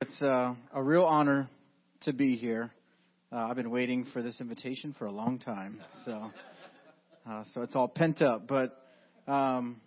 [0.00, 1.50] It's uh, a real honor
[2.02, 2.72] to be here.
[3.30, 6.30] Uh, I've been waiting for this invitation for a long time, so
[7.30, 8.48] uh, so it's all pent up.
[8.48, 8.76] But
[9.30, 9.78] um,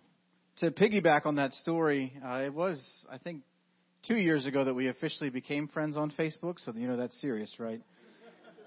[0.58, 3.42] to piggyback on that story, uh, it was I think
[4.06, 6.60] two years ago that we officially became friends on Facebook.
[6.60, 7.82] So you know that's serious, right?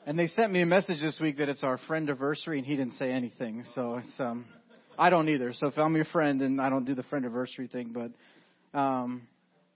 [0.07, 2.77] And they sent me a message this week that it's our friend anniversary, and he
[2.77, 3.65] didn't say anything.
[3.75, 4.45] So it's um,
[4.97, 5.51] I don't either.
[5.51, 9.27] So if I'm your friend, and I don't do the friend anniversary thing, but um,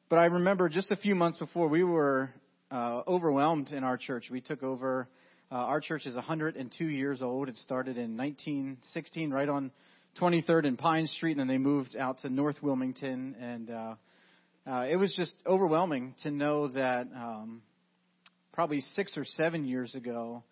[0.07, 2.29] but I remember just a few months before we were
[2.71, 4.29] uh, overwhelmed in our church.
[4.31, 5.09] We took over.
[5.51, 7.49] Uh, our church is 102 years old.
[7.49, 9.69] It started in 1916, right on
[10.21, 13.35] 23rd and Pine Street, and then they moved out to North Wilmington.
[13.37, 13.95] And uh,
[14.65, 17.63] uh, it was just overwhelming to know that um,
[18.53, 20.43] probably six or seven years ago,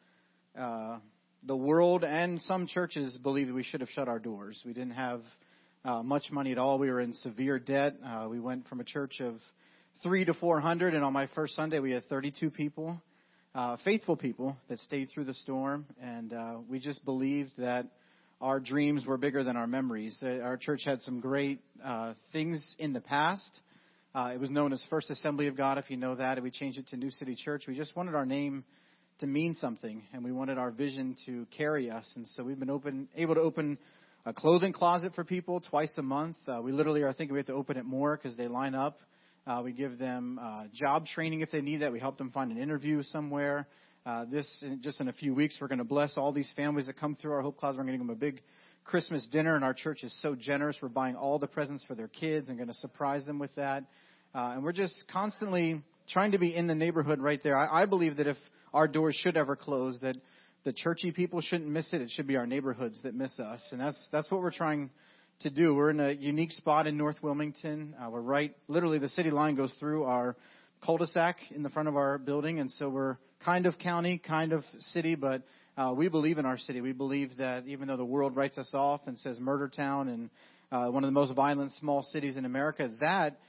[0.57, 0.97] uh,
[1.43, 4.61] the world and some churches believed we should have shut our doors.
[4.65, 5.21] We didn't have
[5.85, 6.79] uh, much money at all.
[6.79, 7.95] We were in severe debt.
[8.05, 9.35] Uh, we went from a church of
[10.03, 13.01] three to 400, and on my first Sunday, we had 32 people,
[13.55, 17.85] uh, faithful people that stayed through the storm, and uh, we just believed that
[18.41, 20.17] our dreams were bigger than our memories.
[20.23, 23.49] Uh, our church had some great uh, things in the past.
[24.13, 26.51] Uh, it was known as First Assembly of God, if you know that, and we
[26.51, 27.65] changed it to New City Church.
[27.67, 28.63] We just wanted our name
[29.19, 32.69] to mean something, and we wanted our vision to carry us, and so we've been
[32.69, 33.77] open, able to open
[34.25, 36.37] a clothing closet for people twice a month.
[36.47, 38.99] Uh, we literally are thinking we have to open it more because they line up
[39.49, 41.91] uh, we give them uh, job training if they need that.
[41.91, 43.67] We help them find an interview somewhere.
[44.05, 44.45] Uh, this
[44.81, 47.31] just in a few weeks, we're going to bless all these families that come through
[47.31, 47.77] our Hope Closet.
[47.77, 48.41] We're going to give them a big
[48.89, 50.75] Christmas dinner, and our church is so generous.
[50.81, 53.83] We're buying all the presents for their kids and going to surprise them with that.
[54.33, 57.55] Uh, and we're just constantly trying to be in the neighborhood right there.
[57.55, 58.37] I, I believe that if
[58.73, 60.15] our doors should ever close, that
[60.63, 62.01] the churchy people shouldn't miss it.
[62.01, 64.89] It should be our neighborhoods that miss us, and that's that's what we're trying
[65.41, 65.75] to do.
[65.75, 67.93] We're in a unique spot in North Wilmington.
[68.01, 70.35] Uh, we're right, literally, the city line goes through our
[70.83, 74.63] cul-de-sac in the front of our building, and so we're kind of county, kind of
[74.79, 75.43] city, but
[75.79, 76.81] uh, we believe in our city.
[76.81, 80.29] We believe that even though the world writes us off and says murder town and
[80.73, 83.39] uh, one of the most violent small cities in America, that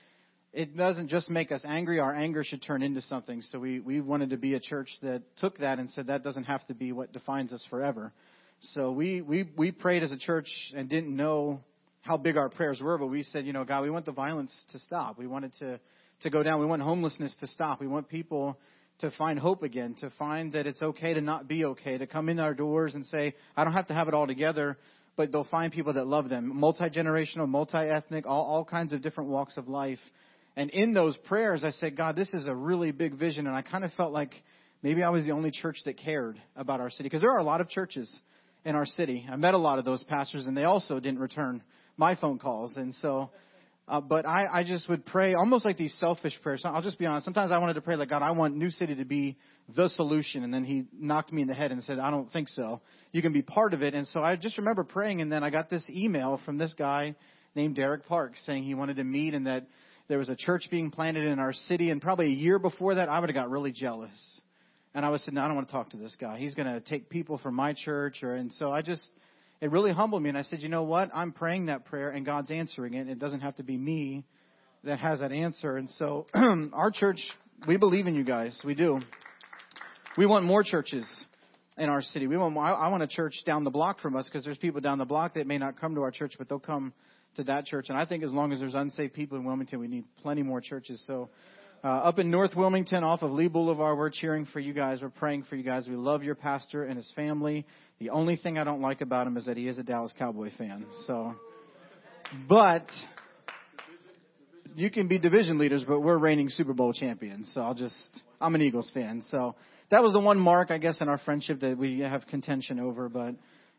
[0.52, 1.98] it doesn't just make us angry.
[1.98, 3.42] Our anger should turn into something.
[3.50, 6.44] So we, we wanted to be a church that took that and said that doesn't
[6.44, 8.12] have to be what defines us forever.
[8.74, 11.60] So we, we, we prayed as a church and didn't know
[12.02, 14.56] how big our prayers were, but we said, you know, God, we want the violence
[14.70, 15.18] to stop.
[15.18, 15.80] We want it to,
[16.22, 16.60] to go down.
[16.60, 17.80] We want homelessness to stop.
[17.80, 18.56] We want people
[19.00, 22.28] to find hope again, to find that it's okay to not be okay, to come
[22.28, 24.78] in our doors and say, I don't have to have it all together,
[25.16, 26.58] but they'll find people that love them.
[26.58, 29.98] Multi generational, multi ethnic, all, all kinds of different walks of life.
[30.56, 33.46] And in those prayers, I said, God, this is a really big vision.
[33.46, 34.32] And I kind of felt like
[34.82, 37.04] maybe I was the only church that cared about our city.
[37.04, 38.12] Because there are a lot of churches
[38.64, 39.26] in our city.
[39.30, 41.62] I met a lot of those pastors, and they also didn't return
[41.96, 42.76] my phone calls.
[42.76, 43.30] And so,
[43.90, 46.62] uh, but I, I just would pray almost like these selfish prayers.
[46.64, 47.24] I'll just be honest.
[47.24, 49.36] Sometimes I wanted to pray like, God, I want New City to be
[49.74, 50.44] the solution.
[50.44, 52.82] And then he knocked me in the head and said, I don't think so.
[53.10, 53.94] You can be part of it.
[53.94, 55.20] And so I just remember praying.
[55.22, 57.16] And then I got this email from this guy
[57.56, 59.66] named Derek Parks saying he wanted to meet and that
[60.06, 61.90] there was a church being planted in our city.
[61.90, 64.40] And probably a year before that, I would have got really jealous.
[64.94, 66.38] And I was saying, no, I don't want to talk to this guy.
[66.38, 68.22] He's going to take people from my church.
[68.22, 69.08] Or, and so I just,
[69.60, 70.28] it really humbled me.
[70.28, 71.10] And I said, you know what?
[71.14, 73.08] I'm praying that prayer and God's answering it.
[73.08, 74.24] It doesn't have to be me
[74.84, 75.76] that has that answer.
[75.76, 77.20] And so our church,
[77.68, 78.60] we believe in you guys.
[78.64, 79.00] We do.
[80.16, 81.06] We want more churches
[81.76, 82.26] in our city.
[82.26, 84.98] We want, I want a church down the block from us because there's people down
[84.98, 86.92] the block that may not come to our church, but they'll come
[87.36, 87.86] to that church.
[87.88, 90.60] And I think as long as there's unsafe people in Wilmington, we need plenty more
[90.60, 91.02] churches.
[91.06, 91.30] So
[91.82, 95.00] uh, up in North Wilmington, off of Lea Boulevard, we're cheering for you guys.
[95.00, 95.88] We're praying for you guys.
[95.88, 97.64] We love your pastor and his family.
[98.00, 100.50] The only thing I don't like about him is that he is a Dallas Cowboy
[100.58, 100.84] fan.
[101.06, 101.34] So,
[102.48, 102.84] but
[104.74, 107.50] you can be division leaders, but we're reigning Super Bowl champions.
[107.54, 107.96] So I'll just,
[108.40, 109.24] I'm an Eagles fan.
[109.30, 109.54] So
[109.90, 113.08] that was the one mark, I guess, in our friendship that we have contention over.
[113.08, 113.36] But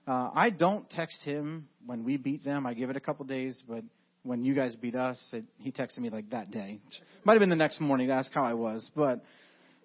[0.08, 2.66] uh, I don't text him when we beat them.
[2.66, 3.84] I give it a couple days, but
[4.24, 6.80] when you guys beat us, it, he texted me like that day.
[7.24, 9.24] Might have been the next morning to ask how I was, but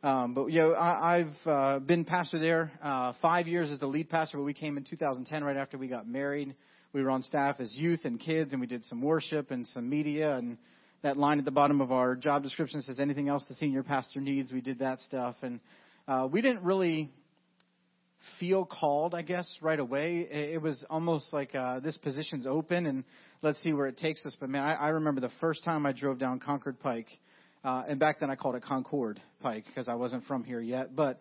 [0.02, 3.86] um, but you know, I, I've uh, been pastor there uh, five years as the
[3.86, 4.36] lead pastor.
[4.36, 6.54] But we came in 2010, right after we got married.
[6.92, 9.88] We were on staff as youth and kids, and we did some worship and some
[9.88, 10.36] media.
[10.36, 10.58] And
[11.02, 14.20] that line at the bottom of our job description says, "Anything else the senior pastor
[14.20, 15.60] needs?" We did that stuff, and
[16.06, 17.10] uh, we didn't really
[18.38, 20.26] feel called, I guess, right away.
[20.30, 23.04] It was almost like uh, this position's open and
[23.42, 24.36] let's see where it takes us.
[24.38, 27.08] But man, I, I remember the first time I drove down Concord Pike,
[27.64, 30.94] uh, and back then I called it Concord Pike because I wasn't from here yet.
[30.94, 31.20] But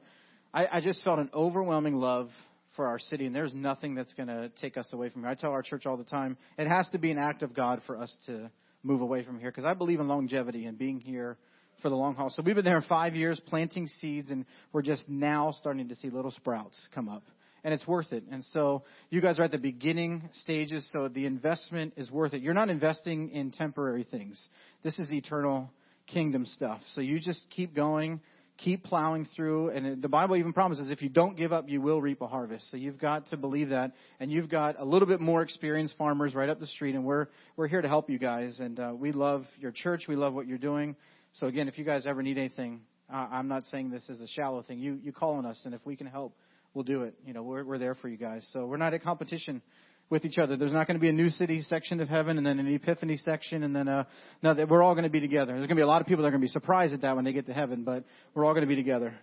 [0.54, 2.30] I, I just felt an overwhelming love
[2.76, 5.30] for our city, and there's nothing that's going to take us away from here.
[5.30, 7.82] I tell our church all the time, it has to be an act of God
[7.88, 8.52] for us to
[8.84, 11.38] move away from here, because I believe in longevity and being here
[11.82, 12.30] for the long haul.
[12.30, 16.10] So we've been there five years planting seeds, and we're just now starting to see
[16.10, 17.24] little sprouts come up.
[17.64, 18.24] And it's worth it.
[18.32, 22.44] And so you guys are at the beginning stages, so the investment is worth it.
[22.44, 24.50] You're not investing in temporary things.
[24.84, 25.72] This is eternal
[26.06, 26.82] kingdom stuff.
[26.94, 28.22] So you just keep going
[28.58, 29.70] keep plowing through.
[29.70, 32.70] And the Bible even promises if you don't give up, you will reap a harvest.
[32.72, 33.94] So you've got to believe that.
[34.20, 37.28] And you've got a little bit more experienced farmers right up the street, and we're
[37.58, 38.60] we're here to help you guys.
[38.60, 40.04] And uh, we love your church.
[40.08, 40.96] We love what you're doing.
[41.40, 42.80] So again, if you guys ever need anything,
[43.12, 44.80] uh, I'm not saying this is a shallow thing.
[44.80, 46.34] You you call on us, and if we can help,
[46.74, 47.14] we'll do it.
[47.26, 48.48] You know, we're we're there for you guys.
[48.54, 49.62] So we're not at competition
[50.10, 50.56] with each other.
[50.56, 53.18] There's not going to be a new city section of heaven and then an epiphany
[53.18, 54.08] section and then a,
[54.44, 55.48] no, we're all going to be together.
[55.48, 57.02] There's going to be a lot of people that are going to be surprised at
[57.02, 58.04] that when they get to heaven, but
[58.36, 59.16] we're all going to be together.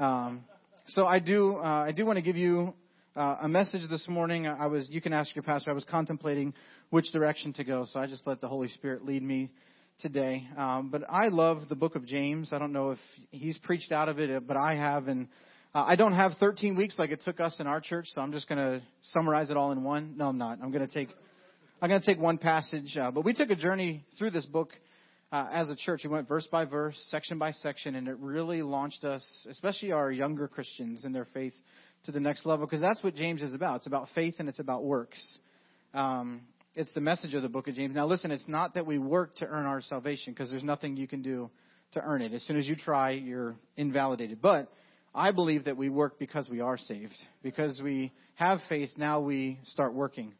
[0.00, 0.44] Um,
[0.88, 2.74] so I do, uh, I do want to give you
[3.14, 4.48] uh, a message this morning.
[4.48, 5.70] I was, you can ask your pastor.
[5.70, 6.52] I was contemplating
[6.90, 9.50] which direction to go, so I just let the Holy Spirit lead me
[10.00, 10.46] today.
[10.56, 12.52] Um, but I love the book of James.
[12.52, 12.98] I don't know if
[13.30, 15.28] he's preached out of it, but I have, and
[15.74, 18.32] uh, I don't have 13 weeks like it took us in our church, so I'm
[18.32, 20.14] just going to summarize it all in one.
[20.16, 20.58] No, I'm not.
[20.62, 21.08] I'm going to take
[21.84, 24.70] I'm going to take one passage, uh, but we took a journey through this book
[25.30, 26.00] uh, as a church.
[26.04, 30.10] We went verse by verse, section by section, and it really launched us, especially our
[30.10, 31.52] younger Christians, in their faith
[32.06, 33.76] to the next level because that's what James is about.
[33.76, 35.22] It's about faith and it's about works.
[35.92, 36.42] Um,
[36.74, 37.94] it's the message of the book of James.
[37.94, 41.06] Now, listen, it's not that we work to earn our salvation because there's nothing you
[41.06, 41.50] can do
[41.92, 42.32] to earn it.
[42.32, 44.42] As soon as you try, you're invalidated.
[44.42, 44.68] But
[45.14, 47.14] I believe that we work because we are saved.
[47.42, 50.34] Because we have faith, now we start working.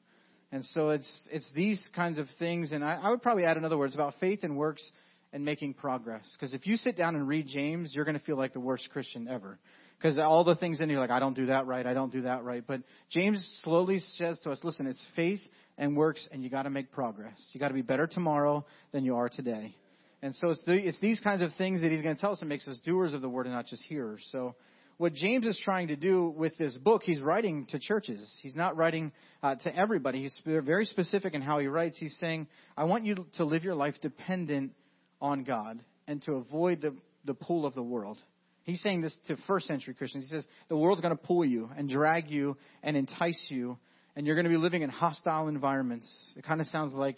[0.51, 3.77] And so it's it's these kinds of things, and I, I would probably add another
[3.77, 3.87] word.
[3.87, 4.89] It's about faith and works
[5.33, 6.37] and making progress.
[6.39, 8.89] Because if you sit down and read James, you're going to feel like the worst
[8.93, 9.59] Christian ever.
[10.05, 12.23] Because all the things in you, like I don't do that right, I don't do
[12.23, 12.63] that right.
[12.67, 15.41] But James slowly says to us, listen, it's faith
[15.79, 17.41] and works, and you got to make progress.
[17.55, 19.75] You got to be better tomorrow than you are today.
[20.21, 22.41] And so it's, the, it's these kinds of things that he's going to tell us
[22.41, 24.23] that makes us doers of the word and not just hearers.
[24.31, 24.57] So
[24.99, 28.31] what James is trying to do with this book, he's writing to churches.
[28.43, 29.11] He's not writing
[29.43, 30.21] uh, to everybody.
[30.21, 31.97] He's very specific in how he writes.
[31.99, 34.73] He's saying, I want you to live your life dependent
[35.19, 38.19] on God and to avoid the, the pull of the world.
[38.65, 40.25] He's saying this to first century Christians.
[40.29, 43.79] He says, the world's going to pull you and drag you and entice you,
[44.17, 46.11] and you're going to be living in hostile environments.
[46.37, 47.17] It kind of sounds like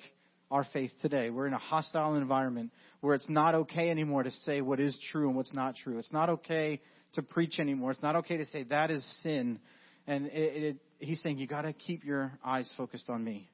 [0.51, 1.31] our faith today.
[1.31, 5.29] We're in a hostile environment where it's not okay anymore to say what is true
[5.29, 5.99] and what's not true.
[5.99, 6.81] It's not okay
[7.15, 7.93] to preach anymore.
[7.93, 9.61] It's not okay to say that is sin.
[10.07, 13.49] And it, it, he's saying you got to keep your eyes focused on me.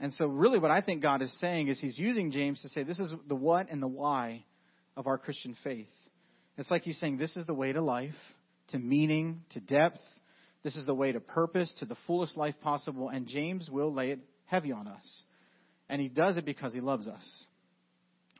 [0.00, 2.82] And so, really, what I think God is saying is He's using James to say
[2.82, 4.44] this is the what and the why
[4.96, 5.88] of our Christian faith.
[6.56, 8.14] It's like He's saying this is the way to life,
[8.68, 10.00] to meaning, to depth.
[10.62, 13.08] This is the way to purpose, to the fullest life possible.
[13.08, 15.22] And James will lay it heavy on us.
[15.88, 17.44] And he does it because he loves us.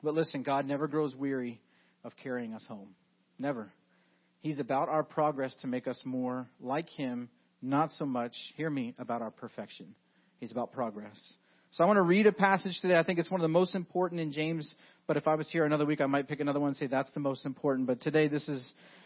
[0.03, 1.61] But listen, God never grows weary
[2.03, 2.95] of carrying us home.
[3.39, 3.73] Never.
[4.41, 7.31] He's about our progress to make us more like him,
[7.63, 9.95] not so much, hear me, about our perfection.
[10.39, 11.19] He's about progress.
[11.75, 12.97] So I want to read a passage today.
[12.97, 14.73] I think it's one of the most important in James,
[15.09, 17.11] but if I was here another week, I might pick another one and say that's
[17.11, 17.88] the most important.
[17.88, 18.65] But today, this is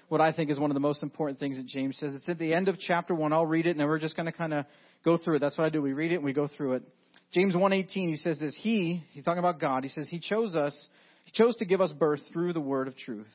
[0.09, 2.15] what I think is one of the most important things that James says.
[2.15, 3.33] It's at the end of chapter one.
[3.33, 4.67] I'll read it, and then we're just going to kind of
[5.03, 5.39] go through it.
[5.39, 5.81] That's what I do.
[5.81, 6.83] We read it and we go through it.
[7.33, 9.83] James 1:18 he says this, he, he's talking about God.
[9.83, 10.77] He says he chose us,
[11.25, 13.27] he chose to give us birth through the word of truth,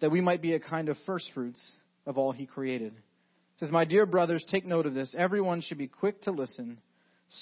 [0.00, 1.60] that we might be a kind of first fruits
[2.06, 2.92] of all he created.
[3.56, 5.16] He says, "My dear brothers, take note of this.
[5.18, 6.78] Everyone should be quick to listen,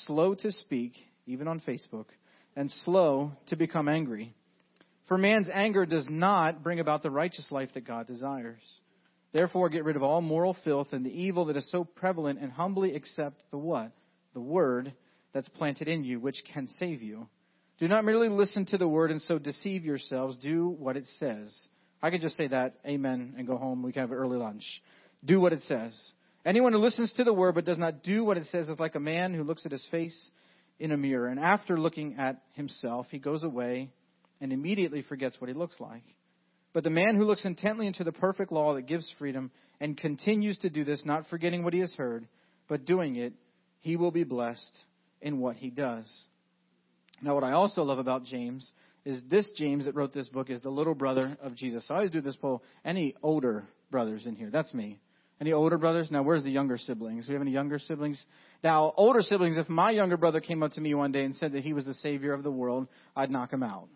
[0.07, 0.95] slow to speak,
[1.27, 2.07] even on Facebook,
[2.55, 4.35] and slow to become angry.
[5.09, 8.63] For man's anger does not bring about the righteous life that God desires.
[9.33, 12.51] Therefore, get rid of all moral filth and the evil that is so prevalent and
[12.51, 13.93] humbly accept the what?
[14.35, 14.93] The word
[15.33, 17.29] that's planted in you, which can save you.
[17.79, 20.37] Do not merely listen to the word and so deceive yourselves.
[20.37, 21.55] Do what it says.
[22.03, 23.83] I can just say that, amen, and go home.
[23.83, 24.65] We can have an early lunch.
[25.25, 25.95] Do what it says.
[26.45, 28.95] Anyone who listens to the word but does not do what it says is like
[28.95, 30.31] a man who looks at his face
[30.79, 33.91] in a mirror, and after looking at himself, he goes away
[34.41, 36.03] and immediately forgets what he looks like.
[36.73, 40.59] But the man who looks intently into the perfect law that gives freedom and continues
[40.59, 42.29] to do this, not forgetting what he has heard,
[42.69, 43.33] but doing it,
[43.81, 44.77] he will be blessed
[45.23, 46.05] in what he does.
[47.23, 48.71] Now, what I also love about James
[49.07, 51.87] is this James that wrote this book is the little brother of Jesus.
[51.87, 52.63] So I always do this poll.
[52.85, 54.51] Any older brothers in here?
[54.51, 54.99] That's me.
[55.41, 56.11] Any older brothers?
[56.11, 57.27] Now, where's the younger siblings?
[57.27, 58.25] Do we have any younger siblings?
[58.65, 61.53] Now, older siblings, if my younger brother came up to me one day and said
[61.53, 63.89] that he was the savior of the world, I'd knock him out.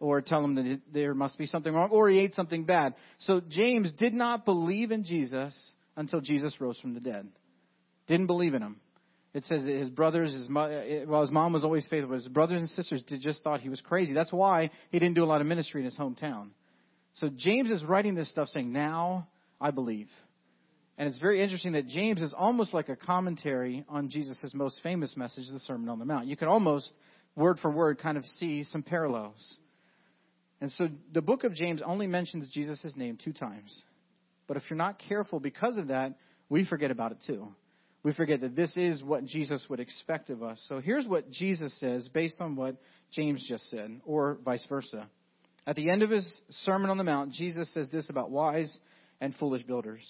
[0.00, 2.94] or tell him that there must be something wrong, or he ate something bad.
[3.18, 5.52] So James did not believe in Jesus
[5.96, 7.26] until Jesus rose from the dead.
[8.06, 8.80] Didn't believe in him.
[9.34, 12.22] It says that his brothers, his mo- eh, well, his mom was always faithful, but
[12.22, 14.12] his brothers and sisters did, just thought he was crazy.
[14.14, 16.50] That's why he didn't do a lot of ministry in his hometown.
[17.14, 19.26] So James is writing this stuff saying, "Now
[19.60, 20.08] I believe."
[20.98, 25.16] And it's very interesting that James is almost like a commentary on Jesus' most famous
[25.16, 26.26] message, the Sermon on the Mount.
[26.26, 26.92] You can almost,
[27.36, 29.58] word for word, kind of see some parallels.
[30.60, 33.80] And so the book of James only mentions Jesus' name two times.
[34.48, 37.46] But if you're not careful because of that, we forget about it too.
[38.02, 40.60] We forget that this is what Jesus would expect of us.
[40.68, 42.76] So here's what Jesus says based on what
[43.12, 45.06] James just said, or vice versa.
[45.64, 48.76] At the end of his Sermon on the Mount, Jesus says this about wise
[49.20, 50.02] and foolish builders.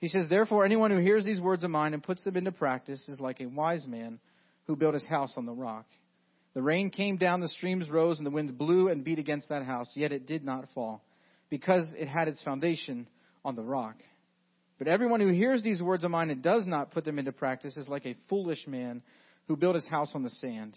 [0.00, 3.02] He says, Therefore, anyone who hears these words of mine and puts them into practice
[3.08, 4.20] is like a wise man
[4.66, 5.86] who built his house on the rock.
[6.54, 9.64] The rain came down, the streams rose, and the winds blew and beat against that
[9.64, 11.02] house, yet it did not fall,
[11.50, 13.08] because it had its foundation
[13.44, 13.96] on the rock.
[14.78, 17.76] But everyone who hears these words of mine and does not put them into practice
[17.76, 19.02] is like a foolish man
[19.48, 20.76] who built his house on the sand.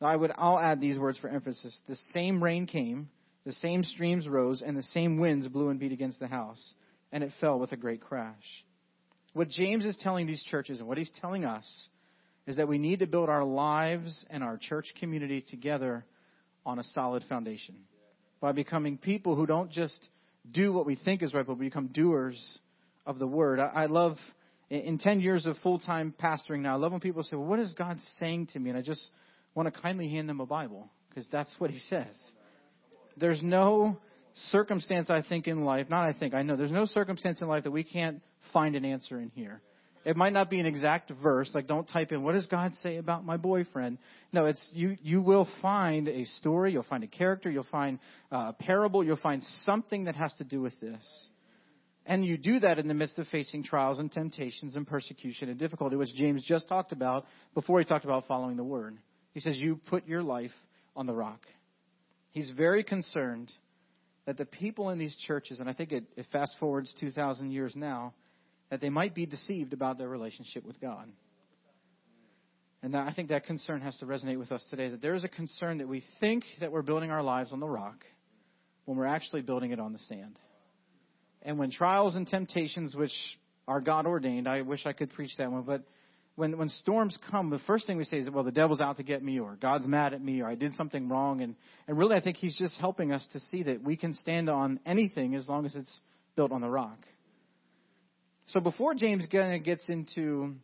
[0.00, 1.80] Now I would I'll add these words for emphasis.
[1.88, 3.08] The same rain came,
[3.46, 6.74] the same streams rose, and the same winds blew and beat against the house
[7.16, 8.34] and it fell with a great crash.
[9.32, 11.88] What James is telling these churches and what he's telling us
[12.46, 16.04] is that we need to build our lives and our church community together
[16.66, 17.74] on a solid foundation
[18.38, 20.10] by becoming people who don't just
[20.52, 22.58] do what we think is right, but become doers
[23.06, 23.60] of the word.
[23.60, 24.18] I, I love,
[24.68, 27.60] in 10 years of full time pastoring now, I love when people say, well, what
[27.60, 28.68] is God saying to me?
[28.68, 29.10] And I just
[29.54, 32.14] want to kindly hand them a Bible because that's what he says.
[33.16, 33.96] There's no
[34.50, 37.64] circumstance I think in life, not I think, I know, there's no circumstance in life
[37.64, 39.60] that we can't find an answer in here.
[40.04, 42.98] It might not be an exact verse, like don't type in, what does God say
[42.98, 43.98] about my boyfriend?
[44.32, 47.98] No, it's, you, you will find a story, you'll find a character, you'll find
[48.30, 51.28] uh, a parable, you'll find something that has to do with this.
[52.04, 55.58] And you do that in the midst of facing trials and temptations and persecution and
[55.58, 58.96] difficulty, which James just talked about before he talked about following the word.
[59.34, 60.52] He says, you put your life
[60.94, 61.40] on the rock.
[62.30, 63.52] He's very concerned
[64.26, 67.74] that the people in these churches, and I think it, it fast forwards 2,000 years
[67.74, 68.12] now,
[68.70, 71.08] that they might be deceived about their relationship with God.
[72.82, 75.28] And I think that concern has to resonate with us today that there is a
[75.28, 78.04] concern that we think that we're building our lives on the rock
[78.84, 80.38] when we're actually building it on the sand.
[81.42, 83.12] And when trials and temptations, which
[83.68, 85.82] are God ordained, I wish I could preach that one, but
[86.36, 89.02] when when storms come, the first thing we say is, "Well, the devil's out to
[89.02, 91.56] get me," or "God's mad at me," or "I did something wrong." And
[91.88, 94.78] and really, I think He's just helping us to see that we can stand on
[94.86, 96.00] anything as long as it's
[96.36, 96.98] built on the rock.
[98.48, 100.54] So before James gets into,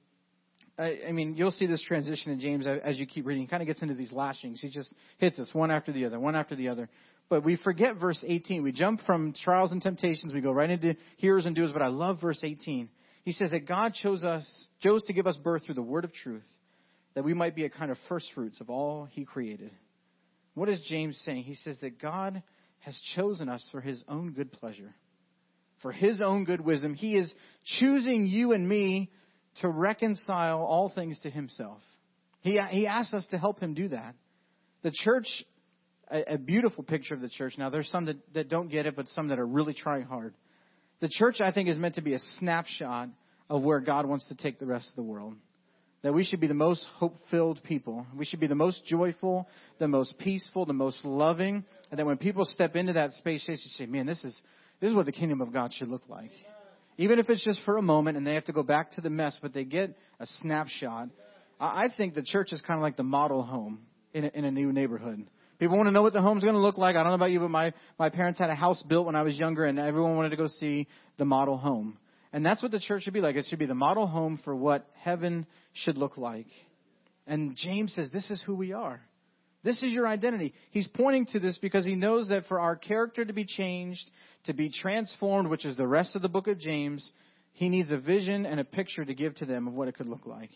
[0.78, 3.42] I, I mean, you'll see this transition in James as you keep reading.
[3.42, 4.60] He kind of gets into these lashings.
[4.60, 6.88] He just hits us one after the other, one after the other.
[7.28, 8.62] But we forget verse 18.
[8.62, 10.32] We jump from trials and temptations.
[10.32, 11.72] We go right into hearers and doers.
[11.72, 12.88] But I love verse 18
[13.24, 14.46] he says that God chose us,
[14.82, 16.46] chose to give us birth through the word of truth,
[17.14, 19.70] that we might be a kind of first fruits of all he created.
[20.54, 21.44] What is James saying?
[21.44, 22.42] He says that God
[22.80, 24.94] has chosen us for his own good pleasure,
[25.82, 26.94] for his own good wisdom.
[26.94, 27.32] He is
[27.78, 29.10] choosing you and me
[29.60, 31.78] to reconcile all things to himself.
[32.40, 34.14] He, he asks us to help him do that.
[34.82, 35.28] The church,
[36.10, 37.54] a, a beautiful picture of the church.
[37.56, 40.34] Now, there's some that, that don't get it, but some that are really trying hard.
[41.02, 43.08] The church, I think, is meant to be a snapshot
[43.50, 45.34] of where God wants to take the rest of the world.
[46.02, 48.06] That we should be the most hope filled people.
[48.16, 49.48] We should be the most joyful,
[49.80, 51.64] the most peaceful, the most loving.
[51.90, 54.40] And that when people step into that space, they should say, man, this is,
[54.80, 56.30] this is what the kingdom of God should look like.
[56.98, 59.10] Even if it's just for a moment and they have to go back to the
[59.10, 61.08] mess, but they get a snapshot.
[61.58, 63.80] I think the church is kind of like the model home
[64.14, 65.26] in a, in a new neighborhood.
[65.62, 66.96] People want to know what the home's going to look like.
[66.96, 69.22] I don't know about you, but my, my parents had a house built when I
[69.22, 70.88] was younger, and everyone wanted to go see
[71.18, 71.98] the model home.
[72.32, 73.36] And that's what the church should be like.
[73.36, 76.48] It should be the model home for what heaven should look like.
[77.28, 79.02] And James says, This is who we are.
[79.62, 80.52] This is your identity.
[80.72, 84.02] He's pointing to this because he knows that for our character to be changed,
[84.46, 87.08] to be transformed, which is the rest of the book of James,
[87.52, 90.08] he needs a vision and a picture to give to them of what it could
[90.08, 90.50] look like.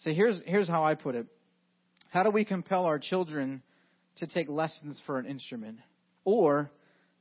[0.00, 1.28] So here's, here's how I put it.
[2.10, 3.62] How do we compel our children
[4.18, 5.78] to take lessons for an instrument
[6.24, 6.70] or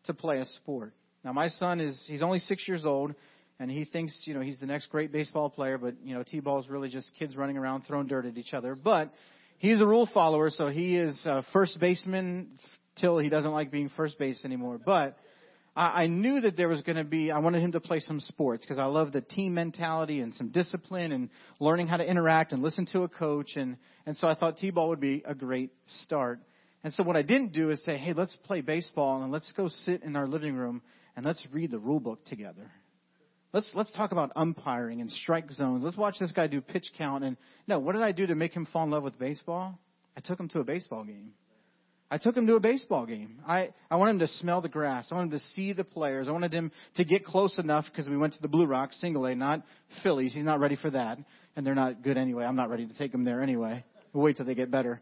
[0.06, 0.94] to play a sport.
[1.24, 3.14] Now my son is he's only 6 years old
[3.60, 6.60] and he thinks, you know, he's the next great baseball player, but you know, T-ball
[6.60, 8.76] is really just kids running around throwing dirt at each other.
[8.76, 9.12] But
[9.58, 12.60] he's a rule follower, so he is a first baseman
[13.00, 14.80] till he doesn't like being first base anymore.
[14.84, 15.18] But
[15.76, 18.20] I, I knew that there was going to be, I wanted him to play some
[18.20, 22.52] sports because I love the team mentality and some discipline and learning how to interact
[22.52, 23.56] and listen to a coach.
[23.56, 25.72] And, and so I thought T-ball would be a great
[26.04, 26.40] start.
[26.84, 29.68] And so what I didn't do is say, hey, let's play baseball and let's go
[29.68, 30.82] sit in our living room
[31.16, 32.72] and let's read the rule book together.
[33.54, 35.84] Let's let's talk about umpiring and strike zones.
[35.84, 37.24] Let's watch this guy do pitch count.
[37.24, 39.80] And no, what did I do to make him fall in love with baseball?
[40.16, 41.32] I took him to a baseball game.
[42.10, 43.40] I took him to a baseball game.
[43.46, 45.08] I, I wanted him to smell the grass.
[45.12, 46.30] I wanted him to see the players.
[46.30, 49.26] I wanted him to get close enough because we went to the Blue Rocks, single
[49.26, 49.64] A, not
[50.04, 50.34] Phillies.
[50.34, 51.18] He's not ready for that.
[51.56, 52.46] And they're not good anyway.
[52.46, 53.84] I'm not ready to take him there anyway.
[54.14, 55.02] We'll wait till they get better.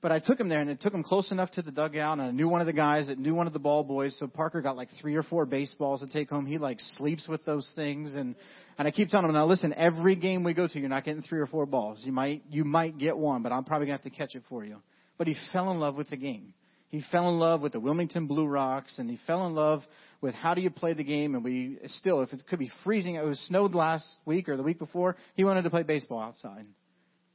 [0.00, 2.28] But I took him there and it took him close enough to the dugout and
[2.28, 4.16] I knew one of the guys that knew one of the ball boys.
[4.18, 6.46] So Parker got like three or four baseballs to take home.
[6.46, 8.36] He like sleeps with those things and,
[8.78, 11.22] and I keep telling him, now listen, every game we go to, you're not getting
[11.22, 12.00] three or four balls.
[12.04, 14.64] You might, you might get one, but I'm probably to have to catch it for
[14.64, 14.76] you.
[15.16, 16.54] But he fell in love with the game.
[16.90, 19.82] He fell in love with the Wilmington Blue Rocks, and he fell in love
[20.22, 21.34] with how do you play the game.
[21.34, 24.62] And we still, if it could be freezing, it was snowed last week or the
[24.62, 25.16] week before.
[25.34, 26.64] He wanted to play baseball outside.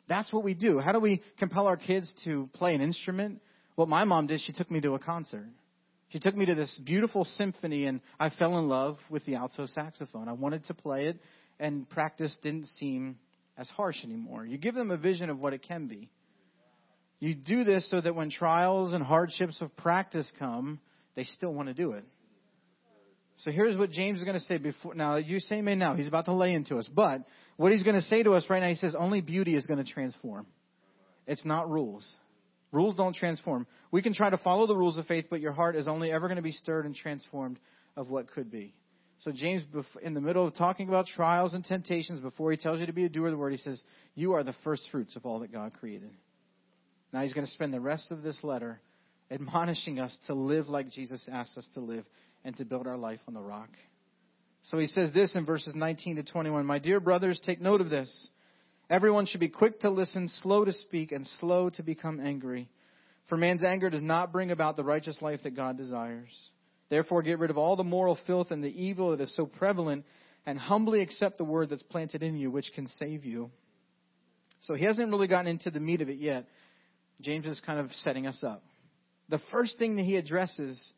[0.07, 0.79] That's what we do.
[0.79, 3.41] How do we compel our kids to play an instrument?
[3.75, 5.47] What my mom did, she took me to a concert.
[6.09, 9.65] She took me to this beautiful symphony, and I fell in love with the alto
[9.65, 10.27] saxophone.
[10.27, 11.19] I wanted to play it,
[11.59, 13.17] and practice didn't seem
[13.57, 14.45] as harsh anymore.
[14.45, 16.09] You give them a vision of what it can be.
[17.19, 20.79] You do this so that when trials and hardships of practice come,
[21.15, 22.03] they still want to do it.
[23.37, 24.93] So here's what James is going to say before.
[24.93, 25.95] Now, you say amen now.
[25.95, 26.87] He's about to lay into us.
[26.87, 27.23] But
[27.57, 29.83] what he's going to say to us right now, he says, only beauty is going
[29.83, 30.45] to transform.
[31.25, 32.07] It's not rules.
[32.71, 33.67] Rules don't transform.
[33.91, 36.27] We can try to follow the rules of faith, but your heart is only ever
[36.27, 37.59] going to be stirred and transformed
[37.95, 38.73] of what could be.
[39.19, 39.63] So James,
[40.01, 43.05] in the middle of talking about trials and temptations, before he tells you to be
[43.05, 43.81] a doer of the word, he says,
[44.15, 46.11] you are the first fruits of all that God created.
[47.13, 48.81] Now he's going to spend the rest of this letter
[49.31, 52.05] admonishing us to live like Jesus asked us to live
[52.43, 53.69] and to build our life on the rock.
[54.63, 57.89] So he says this in verses 19 to 21 My dear brothers, take note of
[57.89, 58.29] this.
[58.89, 62.69] Everyone should be quick to listen, slow to speak, and slow to become angry.
[63.27, 66.31] For man's anger does not bring about the righteous life that God desires.
[66.89, 70.05] Therefore, get rid of all the moral filth and the evil that is so prevalent,
[70.45, 73.49] and humbly accept the word that's planted in you, which can save you.
[74.61, 76.45] So he hasn't really gotten into the meat of it yet.
[77.21, 78.63] James is kind of setting us up.
[79.29, 80.91] The first thing that he addresses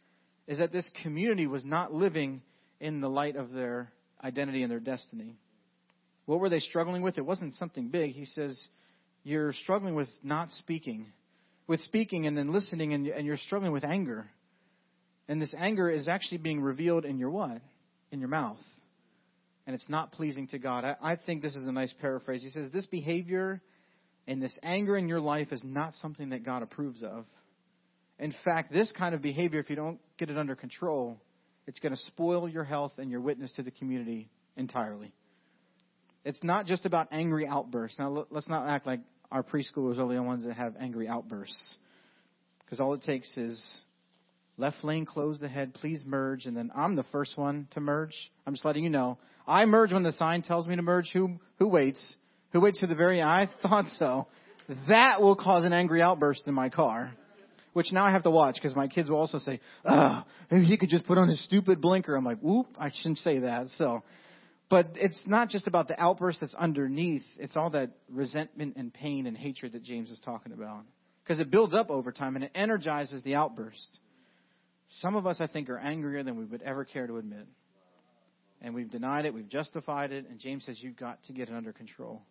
[0.48, 2.42] is that this community was not living
[2.80, 3.92] in the light of their
[4.24, 5.38] identity and their destiny.
[6.26, 7.18] What were they struggling with?
[7.18, 8.12] It wasn't something big.
[8.12, 8.60] He says,
[9.24, 11.08] You're struggling with not speaking,
[11.68, 14.28] with speaking and then listening, and, you're struggling with anger.
[15.28, 17.62] And this anger is actually being revealed in your what?
[18.12, 18.60] In your mouth.
[19.66, 20.84] And it's not pleasing to God.
[20.84, 22.44] I think this is a nice paraphrase.
[22.44, 23.62] He says, This behavior
[24.28, 27.26] and this anger in your life is not something that God approves of.
[28.20, 31.20] In fact, this kind of behavior, if you don't get it under control,
[31.68, 35.14] it's going to spoil your health and your witness to the community entirely.
[36.24, 38.00] It's not just about angry outbursts.
[38.00, 39.02] Now, let's not act like
[39.32, 41.78] our preschoolers are the only ones that have angry outbursts.
[42.64, 43.82] Because all it takes is
[44.58, 48.16] left lane close the head, please merge, and then I'm the first one to merge.
[48.48, 49.18] I'm just letting you know.
[49.46, 51.10] I merge when the sign tells me to merge.
[51.14, 52.16] Who, who waits?
[52.54, 54.28] Who waits to the very I thought so.
[54.88, 57.14] That will cause an angry outburst in my car.
[57.76, 60.88] Which now I have to watch because my kids will also say, oh, he could
[60.88, 62.16] just put on his stupid blinker.
[62.16, 63.68] I'm like, whoop, I shouldn't say that.
[63.78, 64.02] So,
[64.70, 67.26] but it's not just about the outburst that's underneath.
[67.38, 70.86] It's all that resentment and pain and hatred that James is talking about.
[71.22, 74.00] Because it builds up over time and it energizes the outburst.
[75.02, 77.46] Some of us, I think, are angrier than we would ever care to admit.
[78.62, 81.54] And we've denied it, we've justified it, and James says you've got to get it
[81.54, 82.22] under control.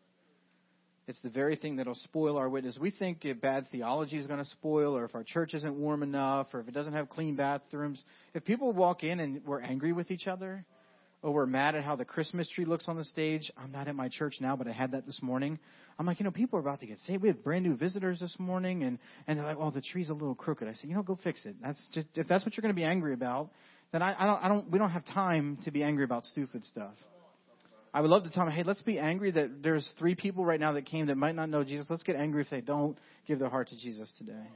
[1.06, 2.78] It's the very thing that'll spoil our witness.
[2.80, 6.02] We think if bad theology is going to spoil, or if our church isn't warm
[6.02, 8.02] enough, or if it doesn't have clean bathrooms.
[8.32, 10.64] If people walk in and we're angry with each other,
[11.24, 13.50] or we're mad at how the Christmas tree looks on the stage.
[13.56, 15.58] I'm not at my church now, but I had that this morning.
[15.98, 17.22] I'm like, you know, people are about to get saved.
[17.22, 20.12] We have brand new visitors this morning, and and they're like, oh, the tree's a
[20.12, 20.68] little crooked.
[20.68, 21.56] I said, you know, go fix it.
[21.62, 23.50] That's just if that's what you're going to be angry about,
[23.92, 26.62] then I, I don't I don't we don't have time to be angry about stupid
[26.66, 26.94] stuff.
[27.94, 30.58] I would love to tell them, hey, let's be angry that there's three people right
[30.58, 31.86] now that came that might not know Jesus.
[31.88, 34.50] Let's get angry if they don't give their heart to Jesus today.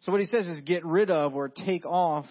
[0.00, 2.24] So what he says is get rid of or take off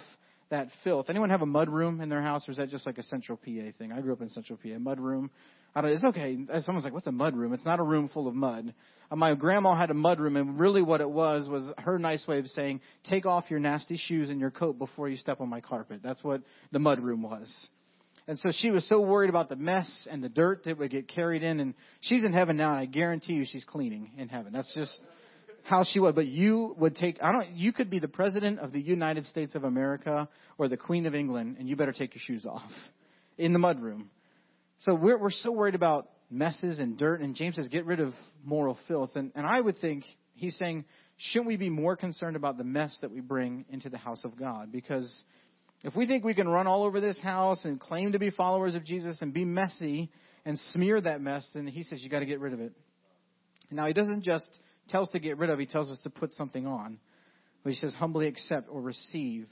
[0.49, 1.12] that filth.
[1.12, 3.38] Anyone have a mud room in their house, or is that just like a Central
[3.38, 3.91] PA thing?
[3.91, 4.80] I grew up in Central PA.
[4.80, 5.30] Mud room.
[5.75, 6.38] I don't, it's okay.
[6.63, 8.73] Someone's like, "What's a mud room?" It's not a room full of mud.
[9.10, 12.27] Uh, my grandma had a mud room, and really what it was was her nice
[12.27, 15.47] way of saying, "Take off your nasty shoes and your coat before you step on
[15.47, 17.69] my carpet." That's what the mud room was.
[18.28, 21.08] And so she was so worried about the mess and the dirt that would get
[21.08, 21.60] carried in.
[21.60, 24.54] And she's in heaven now, and I guarantee you she's cleaning in heaven.
[24.54, 25.02] That's just
[25.64, 26.16] how she would.
[26.16, 29.56] But you would take, I don't, you could be the president of the United States
[29.56, 32.72] of America or the Queen of England, and you better take your shoes off
[33.38, 34.08] in the mudroom.
[34.80, 37.22] So we're, we're so worried about messes and dirt.
[37.22, 39.12] And James says, get rid of moral filth.
[39.16, 40.86] And, and I would think he's saying,
[41.18, 44.38] shouldn't we be more concerned about the mess that we bring into the house of
[44.38, 44.72] God?
[44.72, 45.24] Because
[45.84, 48.76] if we think we can run all over this house and claim to be followers
[48.76, 50.12] of Jesus and be messy
[50.46, 52.74] and smear that mess, then he says you got to get rid of it.
[53.72, 56.10] Now, he doesn't just tell us to get rid of, it, he tells us to
[56.10, 57.00] put something on.
[57.63, 59.48] But he says humbly accept or receive.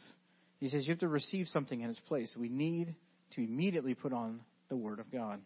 [0.60, 2.36] He says you have to receive something in its place.
[2.38, 2.96] We need
[3.36, 5.40] to immediately put on the Word of God.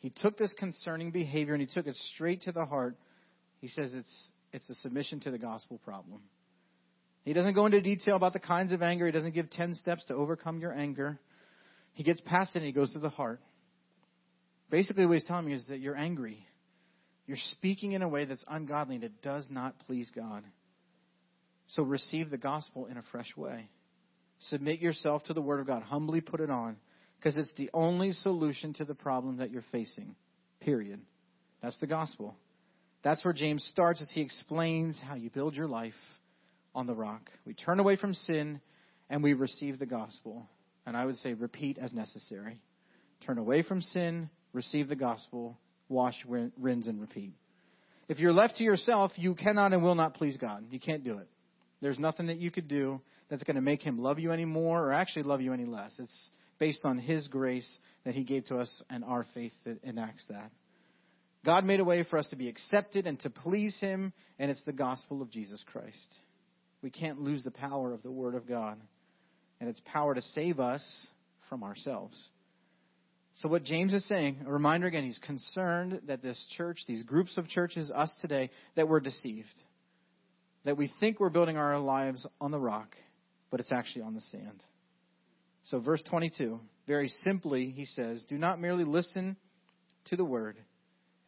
[0.00, 2.96] He took this concerning behavior and he took it straight to the heart.
[3.60, 6.22] He says it's, it's a submission to the gospel problem.
[7.24, 9.06] He doesn't go into detail about the kinds of anger.
[9.06, 11.18] He doesn't give 10 steps to overcome your anger.
[11.92, 13.40] He gets past it and he goes to the heart.
[14.70, 16.46] Basically, what he's telling me is that you're angry.
[17.26, 20.44] You're speaking in a way that's ungodly and it does not please God.
[21.68, 23.68] So receive the gospel in a fresh way.
[24.40, 25.82] Submit yourself to the Word of God.
[25.82, 26.76] Humbly put it on
[27.18, 30.16] because it's the only solution to the problem that you're facing.
[30.60, 31.00] Period.
[31.62, 32.34] That's the gospel.
[33.02, 35.94] That's where James starts as he explains how you build your life
[36.74, 37.30] on the rock.
[37.44, 38.60] We turn away from sin
[39.08, 40.46] and we receive the gospel.
[40.86, 42.58] And I would say repeat as necessary.
[43.26, 47.34] Turn away from sin, receive the gospel, wash, rinse, and repeat.
[48.08, 50.64] If you're left to yourself, you cannot and will not please God.
[50.70, 51.28] You can't do it.
[51.80, 54.84] There's nothing that you could do that's going to make him love you any more
[54.84, 55.92] or actually love you any less.
[55.98, 60.24] It's based on his grace that he gave to us and our faith that enacts
[60.28, 60.50] that.
[61.44, 64.62] God made a way for us to be accepted and to please him, and it's
[64.64, 66.18] the gospel of Jesus Christ.
[66.82, 68.80] We can't lose the power of the Word of God
[69.60, 70.82] and its power to save us
[71.48, 72.28] from ourselves.
[73.34, 77.36] So, what James is saying, a reminder again, he's concerned that this church, these groups
[77.36, 79.48] of churches, us today, that we're deceived.
[80.64, 82.96] That we think we're building our lives on the rock,
[83.50, 84.62] but it's actually on the sand.
[85.64, 89.36] So, verse 22, very simply, he says, Do not merely listen
[90.06, 90.56] to the word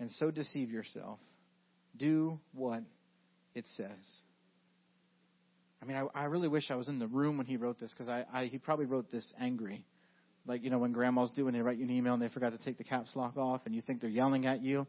[0.00, 1.18] and so deceive yourself.
[1.96, 2.82] Do what
[3.54, 3.88] it says.
[5.82, 7.90] I mean, I, I really wish I was in the room when he wrote this
[7.90, 9.84] because I, I, he probably wrote this angry.
[10.46, 12.50] Like, you know, when grandmas do when they write you an email and they forgot
[12.50, 14.86] to take the caps lock off and you think they're yelling at you.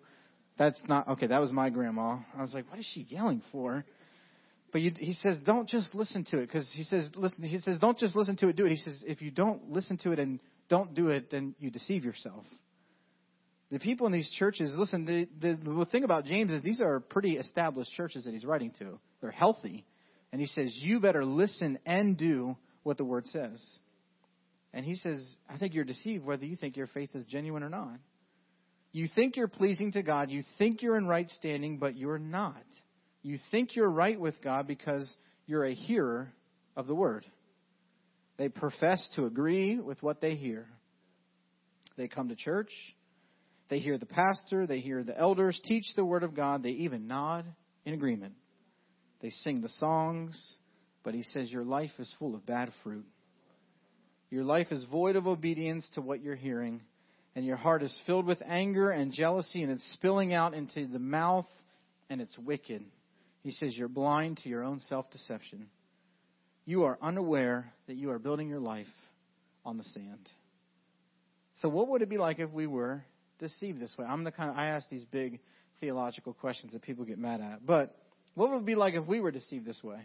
[0.57, 2.19] That's not, okay, that was my grandma.
[2.37, 3.83] I was like, what is she yelling for?
[4.71, 7.79] But you, he says, don't just listen to it because he says, listen, he says,
[7.79, 8.71] don't just listen to it, do it.
[8.71, 12.03] He says, if you don't listen to it and don't do it, then you deceive
[12.03, 12.45] yourself.
[13.71, 16.99] The people in these churches, listen, the, the, the thing about James is these are
[16.99, 18.99] pretty established churches that he's writing to.
[19.21, 19.85] They're healthy.
[20.33, 23.63] And he says, you better listen and do what the word says.
[24.73, 27.69] And he says, I think you're deceived whether you think your faith is genuine or
[27.69, 27.99] not.
[28.93, 30.31] You think you're pleasing to God.
[30.31, 32.63] You think you're in right standing, but you're not.
[33.21, 35.15] You think you're right with God because
[35.45, 36.33] you're a hearer
[36.75, 37.27] of the word.
[38.37, 40.65] They profess to agree with what they hear.
[41.95, 42.71] They come to church.
[43.69, 44.65] They hear the pastor.
[44.65, 46.63] They hear the elders teach the word of God.
[46.63, 47.45] They even nod
[47.85, 48.33] in agreement.
[49.23, 50.57] They sing the songs,
[51.01, 53.05] but he says your life is full of bad fruit.
[54.29, 56.81] Your life is void of obedience to what you're hearing,
[57.33, 60.99] and your heart is filled with anger and jealousy, and it's spilling out into the
[60.99, 61.47] mouth,
[62.09, 62.83] and it's wicked.
[63.43, 65.67] He says you're blind to your own self deception.
[66.65, 68.87] You are unaware that you are building your life
[69.65, 70.27] on the sand.
[71.61, 73.05] So, what would it be like if we were
[73.39, 74.05] deceived this way?
[74.05, 75.39] I'm the kind of, I ask these big
[75.79, 77.65] theological questions that people get mad at.
[77.65, 77.95] But
[78.35, 79.99] what would it be like if we were deceived this way?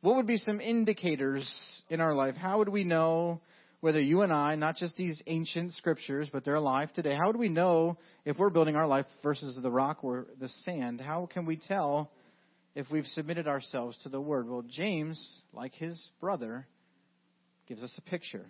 [0.00, 1.48] What would be some indicators
[1.88, 2.36] in our life?
[2.36, 3.40] How would we know
[3.80, 7.36] whether you and I, not just these ancient scriptures, but they're alive today, how would
[7.36, 11.00] we know if we're building our life versus the rock or the sand?
[11.00, 12.10] How can we tell
[12.74, 14.48] if we've submitted ourselves to the Word?
[14.48, 16.66] Well, James, like his brother,
[17.68, 18.46] gives us a picture.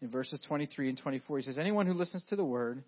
[0.00, 2.82] In verses 23 and 24, he says, Anyone who listens to the Word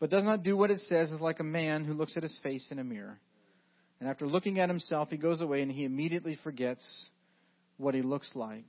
[0.00, 2.38] but does not do what it says is like a man who looks at his
[2.42, 3.18] face in a mirror.
[4.04, 7.08] And after looking at himself, he goes away and he immediately forgets
[7.78, 8.66] what he looks like.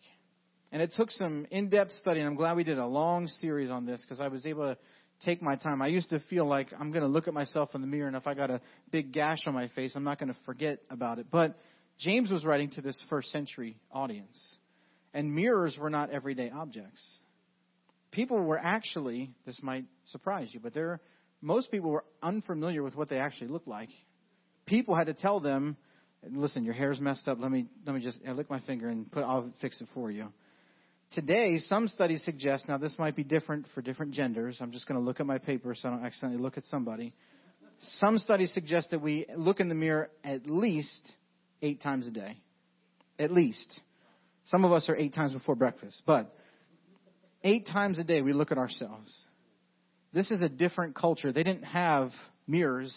[0.72, 3.70] And it took some in depth study, and I'm glad we did a long series
[3.70, 4.78] on this because I was able to
[5.26, 5.82] take my time.
[5.82, 8.16] I used to feel like I'm going to look at myself in the mirror, and
[8.16, 11.20] if I got a big gash on my face, I'm not going to forget about
[11.20, 11.26] it.
[11.30, 11.60] But
[12.00, 14.56] James was writing to this first century audience,
[15.14, 17.06] and mirrors were not everyday objects.
[18.12, 21.02] People were actually, this might surprise you, but there,
[21.42, 23.90] most people were unfamiliar with what they actually looked like
[24.66, 25.78] people had to tell them,
[26.30, 27.38] listen, your hair's messed up.
[27.40, 30.12] Let me let me just I lick my finger and put I'll fix it for
[30.12, 30.28] you.
[31.12, 34.58] Today, some studies suggest now this might be different for different genders.
[34.60, 37.14] I'm just going to look at my paper so I don't accidentally look at somebody.
[38.00, 41.02] Some studies suggest that we look in the mirror at least
[41.62, 42.38] eight times a day.
[43.20, 43.82] At least.
[44.46, 46.36] Some of us are eight times before breakfast, but
[47.44, 49.26] eight times a day we look at ourselves.
[50.14, 51.32] This is a different culture.
[51.32, 52.12] They didn't have
[52.48, 52.96] mirrors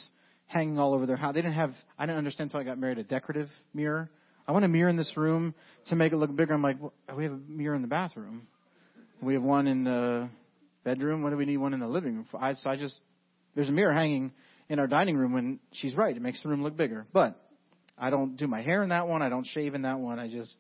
[0.49, 1.35] hanging all over their house.
[1.35, 4.11] They didn't have, I didn't understand until I got married, a decorative mirror.
[4.47, 5.55] I want a mirror in this room
[5.89, 6.55] to make it look bigger.
[6.55, 8.49] I'm like, well, we have a mirror in the bathroom.
[9.21, 10.31] We have one in the
[10.85, 11.23] bedroom.
[11.23, 12.43] What do we need one in the living room for?
[12.43, 12.99] I, so I just,
[13.55, 14.33] there's a mirror hanging
[14.71, 16.17] in our dining room when she's right.
[16.17, 17.07] It makes the room look bigger.
[17.13, 17.39] But
[17.99, 19.21] I don't do my hair in that one.
[19.21, 20.19] I don't shave in that one.
[20.19, 20.55] I just,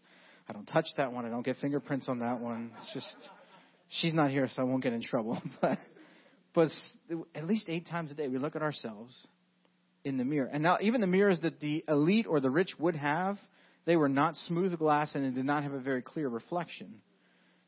[0.48, 1.24] I don't touch that one.
[1.24, 2.72] I don't get fingerprints on that one.
[2.76, 3.16] It's just,
[3.88, 5.40] she's not here, so I won't get in trouble.
[5.62, 5.78] but,
[6.54, 6.68] but
[7.34, 9.26] at least eight times a day, we look at ourselves
[10.04, 10.48] in the mirror.
[10.50, 13.36] And now, even the mirrors that the elite or the rich would have,
[13.84, 17.00] they were not smooth glass and they did not have a very clear reflection.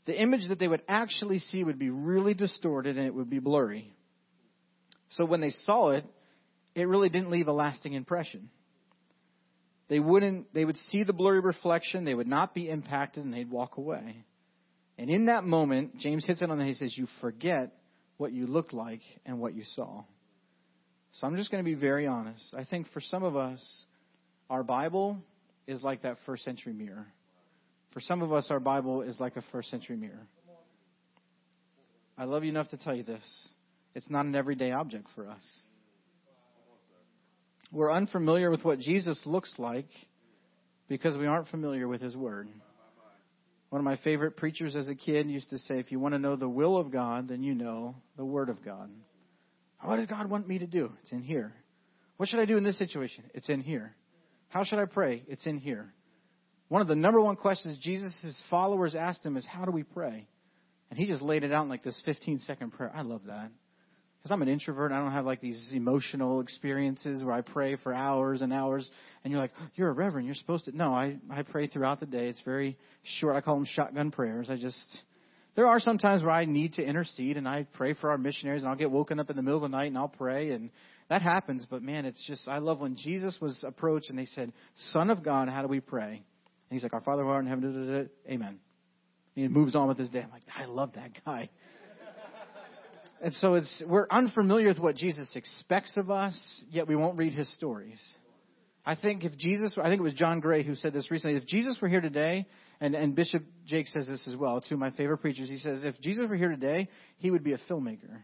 [0.07, 3.38] The image that they would actually see would be really distorted and it would be
[3.38, 3.95] blurry.
[5.11, 6.05] So when they saw it,
[6.75, 8.51] it really didn't leave a lasting impression.
[9.88, 13.51] They wouldn't they would see the blurry reflection, they would not be impacted and they'd
[13.51, 14.25] walk away.
[14.97, 16.75] And in that moment, James hits it on the head.
[16.75, 17.73] He says, You forget
[18.19, 20.05] what you looked like and what you saw.
[21.14, 22.55] So I'm just going to be very honest.
[22.57, 23.85] I think for some of us,
[24.49, 25.18] our Bible
[25.66, 27.07] is like that first century mirror.
[27.92, 30.27] For some of us, our Bible is like a first century mirror.
[32.16, 33.49] I love you enough to tell you this.
[33.94, 35.42] It's not an everyday object for us.
[37.73, 39.88] We're unfamiliar with what Jesus looks like
[40.88, 42.49] because we aren't familiar with his word.
[43.70, 46.18] One of my favorite preachers as a kid used to say, if you want to
[46.18, 48.90] know the will of God, then you know the word of God.
[49.83, 50.93] What does God want me to do?
[51.03, 51.53] It's in here.
[52.16, 53.25] What should I do in this situation?
[53.35, 53.95] It's in here.
[54.49, 55.23] How should I pray?
[55.27, 55.93] It's in here.
[56.69, 60.29] One of the number one questions Jesus' followers asked him is, How do we pray?
[60.90, 62.93] And he just laid it out in like this 15 second prayer.
[62.95, 63.51] I love that.
[64.19, 64.93] Because I'm an introvert.
[64.93, 68.88] I don't have like these emotional experiences where I pray for hours and hours.
[69.25, 70.27] And you're like, oh, You're a reverend.
[70.27, 70.77] You're supposed to.
[70.77, 72.29] No, I, I pray throughout the day.
[72.29, 72.77] It's very
[73.19, 73.35] short.
[73.35, 74.51] I call them shotgun prayers.
[74.51, 75.01] I just
[75.57, 78.63] there are some times where I need to intercede and I pray for our missionaries
[78.63, 80.71] and I'll get woken up in the middle of the night and I'll pray and
[81.09, 81.67] that happens.
[81.69, 84.53] But man, it's just, I love when Jesus was approached and they said,
[84.93, 86.13] Son of God, how do we pray?
[86.13, 88.59] And he's like, Our Father who art in heaven, da, da, da, amen.
[89.37, 90.23] And he moves on with his day.
[90.23, 91.51] I'm like, I love that guy.
[93.23, 97.35] and so it's, we're unfamiliar with what Jesus expects of us, yet we won't read
[97.35, 97.99] his stories.
[98.85, 101.47] I think if Jesus, I think it was John Gray who said this recently, if
[101.47, 102.47] Jesus were here today
[102.81, 105.49] and, and Bishop Jake says this as well, two of my favorite preachers.
[105.49, 106.88] He says, if Jesus were here today,
[107.19, 108.23] he would be a filmmaker.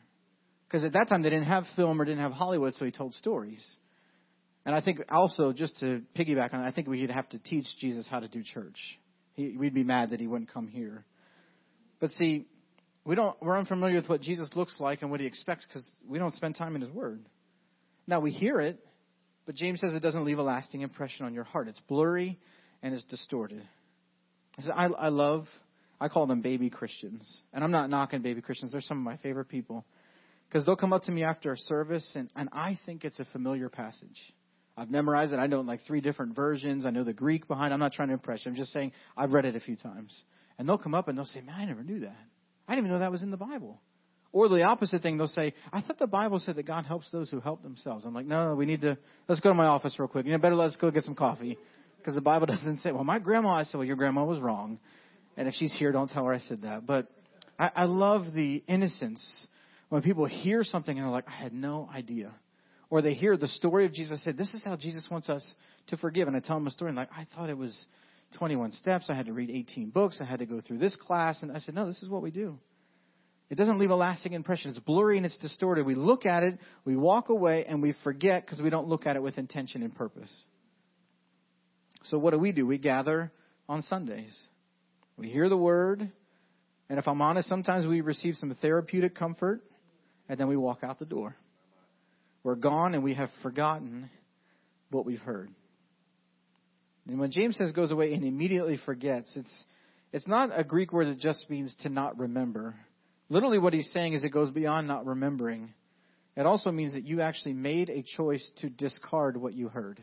[0.66, 3.14] Because at that time they didn't have film or didn't have Hollywood, so he told
[3.14, 3.64] stories.
[4.64, 7.66] And I think also, just to piggyback on it, I think we'd have to teach
[7.78, 8.78] Jesus how to do church.
[9.34, 11.04] He, we'd be mad that he wouldn't come here.
[12.00, 12.46] But see,
[13.04, 16.18] we don't, we're unfamiliar with what Jesus looks like and what he expects because we
[16.18, 17.24] don't spend time in his word.
[18.08, 18.84] Now we hear it,
[19.46, 21.68] but James says it doesn't leave a lasting impression on your heart.
[21.68, 22.38] It's blurry
[22.82, 23.62] and it's distorted.
[24.74, 25.46] I, I love,
[26.00, 27.42] I call them baby Christians.
[27.52, 28.72] And I'm not knocking baby Christians.
[28.72, 29.84] They're some of my favorite people.
[30.48, 33.24] Because they'll come up to me after a service, and, and I think it's a
[33.26, 34.16] familiar passage.
[34.76, 35.36] I've memorized it.
[35.36, 36.86] I know like three different versions.
[36.86, 37.72] I know the Greek behind.
[37.72, 38.50] I'm not trying to impress you.
[38.50, 40.22] I'm just saying I've read it a few times.
[40.58, 42.16] And they'll come up and they'll say, man, I never knew that.
[42.68, 43.80] I didn't even know that was in the Bible.
[44.36, 47.30] Or the opposite thing, they'll say, I thought the Bible said that God helps those
[47.30, 48.04] who help themselves.
[48.04, 50.26] I'm like, no, no, we need to, let's go to my office real quick.
[50.26, 51.56] You know, better let's go get some coffee
[51.96, 54.78] because the Bible doesn't say, well, my grandma, I said, well, your grandma was wrong.
[55.38, 56.84] And if she's here, don't tell her I said that.
[56.84, 57.06] But
[57.58, 59.26] I, I love the innocence
[59.88, 62.30] when people hear something and they're like, I had no idea.
[62.90, 65.50] Or they hear the story of Jesus said, this is how Jesus wants us
[65.86, 66.28] to forgive.
[66.28, 67.86] And I tell them a story and like, I thought it was
[68.36, 69.06] 21 steps.
[69.08, 70.18] I had to read 18 books.
[70.20, 71.38] I had to go through this class.
[71.40, 72.58] And I said, no, this is what we do.
[73.48, 74.70] It doesn't leave a lasting impression.
[74.70, 75.86] It's blurry and it's distorted.
[75.86, 79.14] We look at it, we walk away, and we forget because we don't look at
[79.16, 80.32] it with intention and purpose.
[82.04, 82.66] So what do we do?
[82.66, 83.32] We gather
[83.68, 84.34] on Sundays.
[85.16, 86.10] We hear the word,
[86.88, 89.62] and if I'm honest, sometimes we receive some therapeutic comfort,
[90.28, 91.36] and then we walk out the door.
[92.42, 94.08] We're gone and we have forgotten
[94.90, 95.50] what we've heard.
[97.08, 99.64] And when James says goes away and immediately forgets, it's
[100.12, 102.76] it's not a Greek word that just means to not remember.
[103.28, 105.72] Literally what he's saying is it goes beyond not remembering.
[106.36, 110.02] It also means that you actually made a choice to discard what you heard.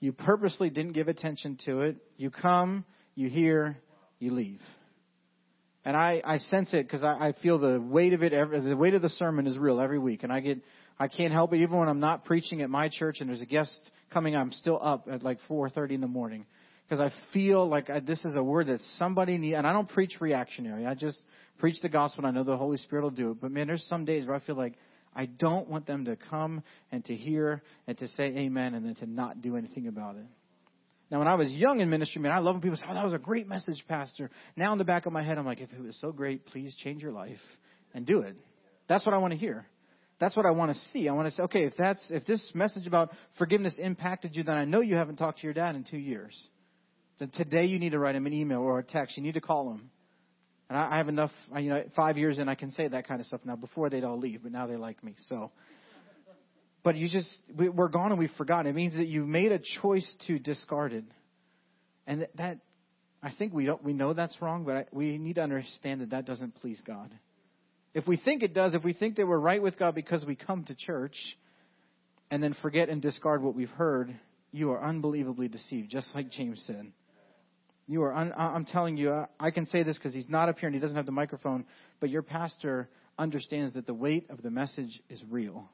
[0.00, 1.96] You purposely didn't give attention to it.
[2.16, 3.78] You come, you hear,
[4.18, 4.60] you leave.
[5.84, 8.32] And I, I sense it because I, I feel the weight of it.
[8.32, 10.58] Every, the weight of the sermon is real every week, and I get
[10.98, 11.60] I can't help it.
[11.60, 13.78] Even when I'm not preaching at my church and there's a guest
[14.10, 16.46] coming, I'm still up at like 4:30 in the morning
[16.88, 19.56] because I feel like I, this is a word that somebody needs.
[19.56, 20.86] And I don't preach reactionary.
[20.86, 21.18] I just
[21.58, 22.24] preach the gospel.
[22.24, 23.40] and I know the Holy Spirit will do it.
[23.40, 24.74] But man, there's some days where I feel like
[25.14, 28.94] I don't want them to come and to hear and to say amen and then
[28.96, 30.24] to not do anything about it.
[31.10, 33.04] Now, when I was young in ministry, man, I love when people say, oh, that
[33.04, 34.30] was a great message, Pastor.
[34.56, 36.74] Now in the back of my head, I'm like, if it was so great, please
[36.82, 37.38] change your life
[37.94, 38.36] and do it.
[38.88, 39.66] That's what I want to hear.
[40.20, 41.08] that's what I want to see.
[41.08, 44.56] I want to say, okay, if that's if this message about forgiveness impacted you, then
[44.56, 46.34] I know you haven't talked to your dad in two years.
[47.18, 49.16] Then today you need to write him an email or a text.
[49.16, 49.90] You need to call him.
[50.68, 53.20] And I, I have enough, you know, five years in, I can say that kind
[53.20, 53.56] of stuff now.
[53.56, 55.14] Before they'd all leave, but now they like me.
[55.28, 55.50] So,
[56.82, 58.66] but you just we, we're gone and we've forgotten.
[58.66, 61.04] It means that you made a choice to discard it,
[62.06, 62.58] and that
[63.22, 66.10] I think we don't we know that's wrong, but I, we need to understand that
[66.10, 67.12] that doesn't please God.
[67.94, 70.36] If we think it does, if we think that we're right with God because we
[70.36, 71.16] come to church
[72.30, 74.14] and then forget and discard what we've heard,
[74.52, 76.92] you are unbelievably deceived, just like James said.
[77.88, 80.66] You are, un- I'm telling you, I can say this because he's not up here
[80.66, 81.64] and he doesn't have the microphone,
[82.00, 85.70] but your pastor understands that the weight of the message is real.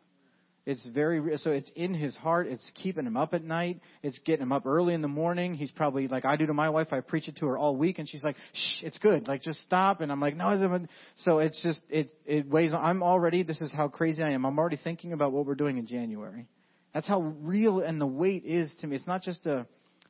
[0.67, 2.47] It's very so it's in his heart.
[2.47, 3.81] It's keeping him up at night.
[4.03, 5.57] It's getting him up early in the morning.
[5.57, 6.89] He's probably like I do to my wife.
[6.91, 9.29] I preach it to her all week, and she's like, "Shh, it's good.
[9.29, 12.73] Like just stop." And I'm like, "No." So it's just it it weighs.
[12.73, 12.83] On.
[12.83, 13.43] I'm already.
[13.43, 14.47] This is how crazy I am.
[14.47, 16.47] I'm already thinking about what we're doing in January.
[16.95, 18.97] That's how real and the weight is to me.
[18.97, 19.67] It's not just to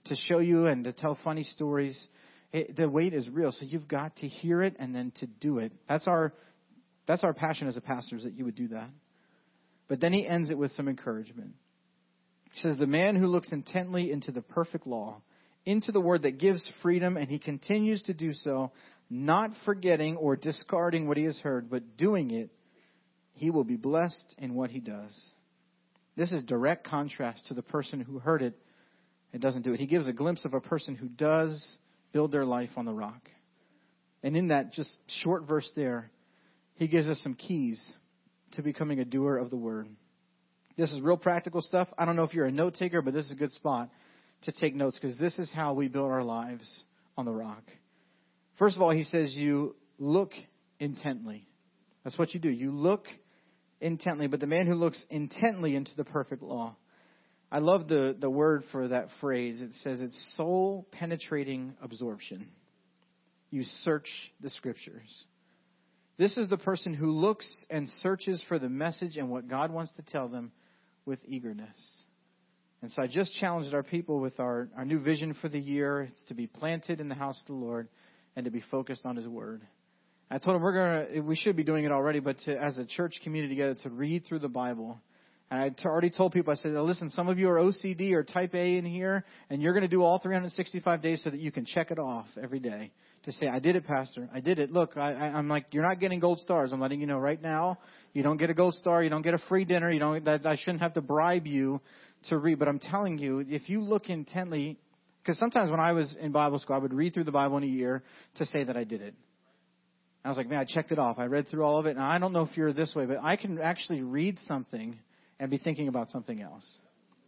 [0.06, 2.08] to show you and to tell funny stories.
[2.52, 3.52] It, the weight is real.
[3.52, 5.72] So you've got to hear it and then to do it.
[5.88, 6.32] That's our
[7.06, 8.88] that's our passion as a pastor is that you would do that.
[9.88, 11.52] But then he ends it with some encouragement.
[12.52, 15.20] He says, The man who looks intently into the perfect law,
[15.66, 18.72] into the word that gives freedom, and he continues to do so,
[19.10, 22.50] not forgetting or discarding what he has heard, but doing it,
[23.34, 25.32] he will be blessed in what he does.
[26.16, 28.56] This is direct contrast to the person who heard it
[29.34, 29.80] and doesn't do it.
[29.80, 31.76] He gives a glimpse of a person who does
[32.12, 33.28] build their life on the rock.
[34.22, 36.08] And in that just short verse there,
[36.76, 37.84] he gives us some keys
[38.52, 39.88] to becoming a doer of the word.
[40.76, 41.88] This is real practical stuff.
[41.98, 43.90] I don't know if you're a note taker, but this is a good spot
[44.42, 46.84] to take notes because this is how we build our lives
[47.18, 47.64] on the rock.
[48.56, 50.30] First of all, he says you look
[50.78, 51.48] intently.
[52.04, 52.50] That's what you do.
[52.50, 53.06] You look
[53.80, 56.76] intently, but the man who looks intently into the perfect law.
[57.54, 59.60] I love the, the word for that phrase.
[59.60, 62.48] It says it's soul penetrating absorption.
[63.52, 64.08] You search
[64.40, 65.24] the scriptures.
[66.18, 69.92] This is the person who looks and searches for the message and what God wants
[69.94, 70.50] to tell them
[71.06, 71.78] with eagerness.
[72.82, 76.02] And so I just challenged our people with our, our new vision for the year.
[76.02, 77.86] It's to be planted in the house of the Lord
[78.34, 79.62] and to be focused on His Word.
[80.28, 82.84] I told them we're gonna, we should be doing it already, but to, as a
[82.84, 85.00] church community together, to read through the Bible.
[85.50, 88.54] And I already told people, I said, listen, some of you are OCD or type
[88.54, 91.64] A in here, and you're going to do all 365 days so that you can
[91.64, 92.92] check it off every day
[93.24, 94.28] to say, I did it, Pastor.
[94.32, 94.70] I did it.
[94.70, 96.72] Look, I, I, I'm like, you're not getting gold stars.
[96.72, 97.78] I'm letting you know right now.
[98.12, 99.02] You don't get a gold star.
[99.02, 99.90] You don't get a free dinner.
[99.90, 101.80] You don't, that, I shouldn't have to bribe you
[102.28, 102.58] to read.
[102.58, 104.78] But I'm telling you, if you look intently,
[105.22, 107.64] because sometimes when I was in Bible school, I would read through the Bible in
[107.64, 108.02] a year
[108.36, 109.14] to say that I did it.
[110.24, 111.18] I was like, man, I checked it off.
[111.18, 111.90] I read through all of it.
[111.90, 114.98] And I don't know if you're this way, but I can actually read something
[115.44, 116.64] and be thinking about something else.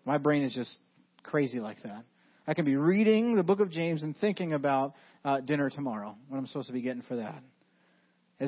[0.06, 0.74] My brain is just
[1.22, 2.02] crazy like that.
[2.46, 6.38] I can be reading the book of James and thinking about uh, dinner tomorrow, what
[6.38, 7.42] I'm supposed to be getting for that.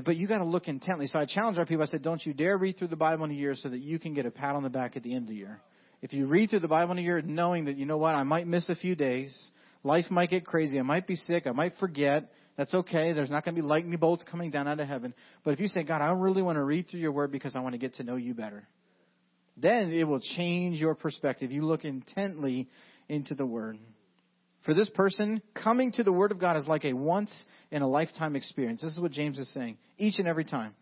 [0.07, 1.07] But you got to look intently.
[1.07, 1.83] So I challenged our people.
[1.83, 3.99] I said, don't you dare read through the Bible in a year so that you
[3.99, 5.61] can get a pat on the back at the end of the year.
[6.01, 8.23] If you read through the Bible in a year knowing that, you know what, I
[8.23, 9.37] might miss a few days,
[9.85, 13.13] life might get crazy, I might be sick, I might forget, that's okay.
[13.13, 15.13] There's not going to be lightning bolts coming down out of heaven.
[15.45, 17.61] But if you say, God, I really want to read through your word because I
[17.61, 18.67] want to get to know you better,
[19.61, 21.53] then it will change your perspective.
[21.53, 22.69] You look intently
[23.09, 23.79] into the word.
[24.65, 27.33] For this person, coming to the Word of God is like a once
[27.71, 28.83] in a lifetime experience.
[28.83, 29.79] This is what James is saying.
[29.97, 30.75] Each and every time.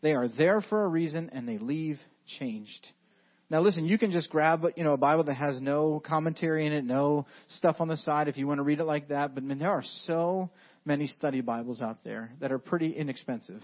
[0.00, 1.98] They are there for a reason and they leave
[2.38, 2.86] changed.
[3.50, 6.72] Now listen, you can just grab, you know, a Bible that has no commentary in
[6.72, 9.34] it, no stuff on the side if you want to read it like that.
[9.34, 10.50] But I mean, there are so
[10.84, 13.62] many study Bibles out there that are pretty inexpensive.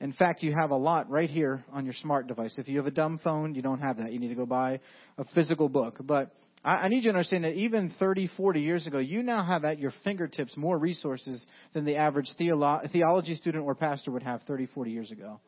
[0.00, 2.54] In fact, you have a lot right here on your smart device.
[2.56, 4.12] If you have a dumb phone, you don't have that.
[4.12, 4.80] You need to go buy
[5.16, 5.98] a physical book.
[6.00, 6.30] But
[6.62, 9.64] I, I need you to understand that even 30, 40 years ago, you now have
[9.64, 14.42] at your fingertips more resources than the average theolo- theology student or pastor would have
[14.42, 15.40] 30, 40 years ago.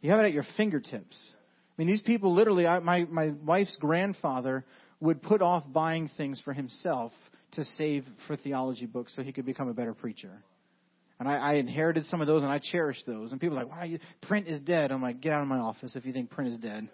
[0.00, 1.16] You have it at your fingertips.
[1.32, 4.64] I mean, these people literally, I, my, my wife's grandfather
[5.00, 7.12] would put off buying things for himself
[7.52, 10.42] to save for theology books so he could become a better preacher.
[11.18, 13.32] And I, I inherited some of those and I cherish those.
[13.32, 13.98] And people are like, why?
[14.22, 14.92] Print is dead.
[14.92, 16.88] I'm like, get out of my office if you think print is dead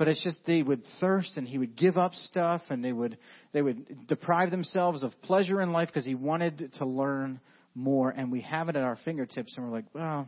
[0.00, 3.18] but it's just they would thirst and he would give up stuff and they would
[3.52, 7.38] they would deprive themselves of pleasure in life because he wanted to learn
[7.74, 10.26] more and we have it at our fingertips and we're like well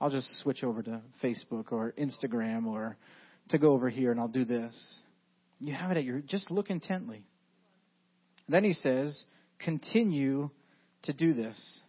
[0.00, 2.96] i'll just switch over to facebook or instagram or
[3.48, 4.74] to go over here and i'll do this
[5.60, 7.22] you have it at your just look intently
[8.48, 9.24] and then he says
[9.60, 10.50] continue
[11.04, 11.80] to do this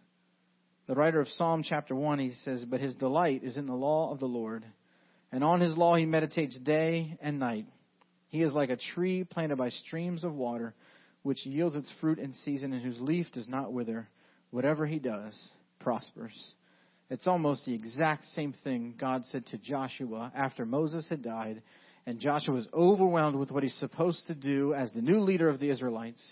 [0.86, 4.12] the writer of psalm chapter 1 he says but his delight is in the law
[4.12, 4.64] of the lord
[5.34, 7.66] and on his law he meditates day and night.
[8.28, 10.74] He is like a tree planted by streams of water,
[11.24, 14.08] which yields its fruit in season and whose leaf does not wither.
[14.52, 15.36] Whatever he does
[15.80, 16.54] prospers.
[17.10, 21.62] It's almost the exact same thing God said to Joshua after Moses had died,
[22.06, 25.58] and Joshua was overwhelmed with what he's supposed to do as the new leader of
[25.58, 26.22] the Israelites.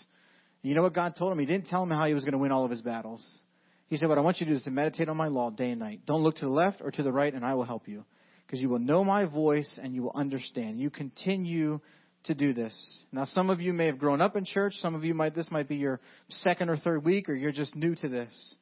[0.61, 1.39] You know what God told him?
[1.39, 3.21] He didn't tell him how he was going to win all of his battles.
[3.93, 5.69] He said, What I want you to do is to meditate on my law day
[5.69, 6.01] and night.
[6.07, 8.03] Don't look to the left or to the right, and I will help you
[8.43, 10.79] because you will know my voice and you will understand.
[10.79, 11.79] You continue
[12.23, 12.75] to do this.
[13.11, 14.73] Now, some of you may have grown up in church.
[14.79, 17.75] Some of you might, this might be your second or third week, or you're just
[17.75, 18.55] new to this.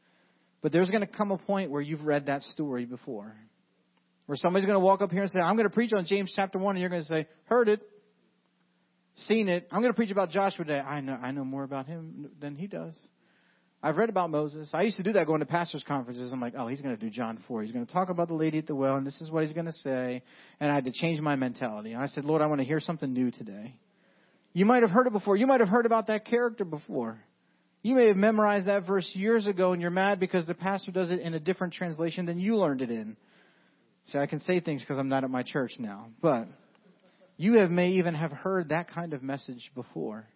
[0.62, 3.34] But there's going to come a point where you've read that story before.
[4.26, 6.34] Where somebody's going to walk up here and say, I'm going to preach on James
[6.36, 7.80] chapter 1, and you're going to say, heard it,
[9.16, 9.66] seen it.
[9.72, 10.82] I'm going to preach about Joshua today.
[10.82, 12.98] I know, I know more about him than he does.
[13.84, 14.70] I've read about Moses.
[14.74, 16.32] I used to do that going to pastors' conferences.
[16.32, 17.64] I'm like, oh, he's going to do John 4.
[17.64, 19.54] He's going to talk about the lady at the well, and this is what he's
[19.54, 20.22] going to say.
[20.60, 21.96] And I had to change my mentality.
[21.96, 23.74] I said, Lord, I want to hear something new today.
[24.54, 25.36] You might have heard it before.
[25.36, 27.20] You might have heard about that character before.
[27.82, 31.10] You may have memorized that verse years ago, and you're mad because the pastor does
[31.10, 33.18] it in a different translation than you learned it in.
[34.12, 36.10] See, I can say things because I'm not at my church now.
[36.22, 36.48] But
[37.38, 40.28] you have may even have heard that kind of message before.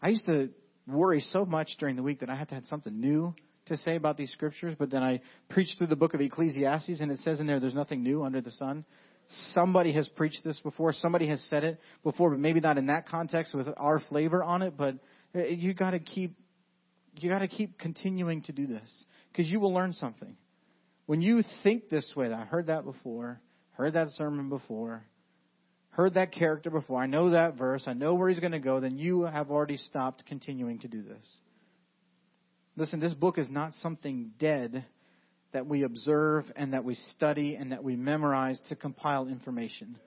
[0.00, 0.48] I used to
[0.92, 3.34] worry so much during the week that I had to have something new
[3.66, 7.10] to say about these scriptures, but then I preached through the book of Ecclesiastes and
[7.10, 8.84] it says in there there's nothing new under the sun.
[9.54, 13.06] Somebody has preached this before, somebody has said it before, but maybe not in that
[13.08, 14.96] context with our flavor on it, but
[15.34, 16.34] eh, you gotta keep,
[17.16, 20.36] you gotta keep continuing to do this because you will learn something.
[21.06, 23.40] When you think this way, I heard that before,
[23.72, 25.04] heard that sermon before,
[26.00, 28.80] heard that character before, I know that verse, I know where he's going to go,
[28.80, 31.38] then you have already stopped continuing to do this.
[32.76, 34.86] Listen, this book is not something dead
[35.52, 39.98] that we observe and that we study and that we memorize to compile information.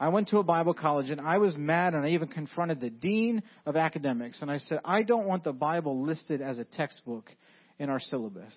[0.00, 2.90] I went to a Bible college and I was mad and I even confronted the
[2.90, 7.30] dean of academics and I said, I don't want the Bible listed as a textbook
[7.78, 8.54] in our syllabus.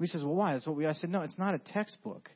[0.00, 0.54] He says, well, why?
[0.54, 2.30] That's what we, I said, no, it's not a textbook.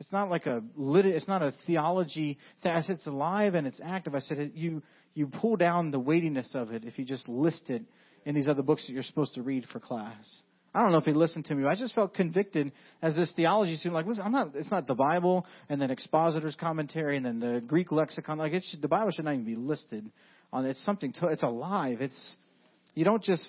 [0.00, 1.06] It's not like a lit.
[1.06, 2.38] It's not a theology.
[2.64, 4.14] I said it's alive and it's active.
[4.14, 4.82] I said you
[5.14, 7.82] you pull down the weightiness of it if you just list it
[8.24, 10.42] in these other books that you're supposed to read for class.
[10.74, 11.64] I don't know if he listened to me.
[11.68, 13.94] I just felt convicted as this theology student.
[13.94, 14.56] Like, listen, I'm not.
[14.56, 18.38] It's not the Bible and then expositor's commentary and then the Greek lexicon.
[18.38, 20.10] Like, it should, the Bible should not even be listed
[20.52, 20.66] on.
[20.66, 21.12] It's something.
[21.20, 22.00] To, it's alive.
[22.00, 22.36] It's
[22.94, 23.44] you don't just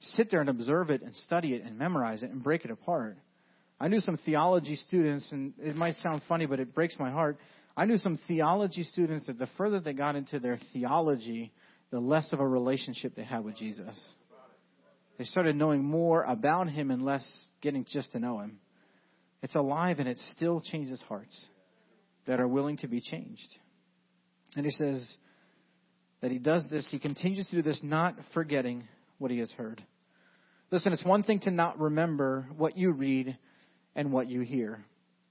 [0.00, 3.16] sit there and observe it and study it and memorize it and break it apart.
[3.78, 7.38] I knew some theology students, and it might sound funny, but it breaks my heart.
[7.76, 11.52] I knew some theology students that the further they got into their theology,
[11.90, 14.14] the less of a relationship they had with Jesus.
[15.18, 17.26] They started knowing more about him and less
[17.60, 18.58] getting just to know him.
[19.42, 21.46] It's alive and it still changes hearts
[22.26, 23.56] that are willing to be changed.
[24.56, 25.16] And he says
[26.20, 28.84] that he does this, he continues to do this, not forgetting
[29.18, 29.82] what he has heard.
[30.70, 33.38] Listen, it's one thing to not remember what you read
[33.96, 34.84] and what you hear.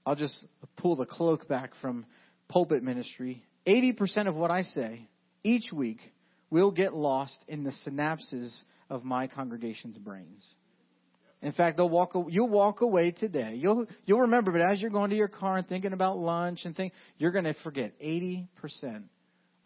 [0.04, 0.44] I'll just
[0.76, 2.04] pull the cloak back from
[2.48, 3.42] pulpit ministry.
[3.66, 5.08] 80% of what I say
[5.42, 6.00] each week
[6.50, 8.54] will get lost in the synapses
[8.90, 10.46] of my congregation's brains.
[11.42, 12.12] In fact, they'll walk.
[12.28, 13.58] You'll walk away today.
[13.60, 16.74] You'll you'll remember, but as you're going to your car and thinking about lunch and
[16.74, 19.04] think, you're going to forget 80 percent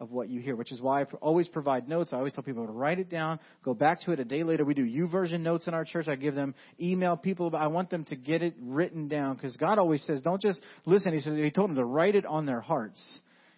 [0.01, 2.11] of what you hear, which is why I always provide notes.
[2.11, 4.65] I always tell people to write it down, go back to it a day later.
[4.65, 6.07] We do YouVersion notes in our church.
[6.07, 7.51] I give them email people.
[7.51, 10.59] But I want them to get it written down because God always says, don't just
[10.85, 11.13] listen.
[11.13, 12.99] He says He told them to write it on their hearts.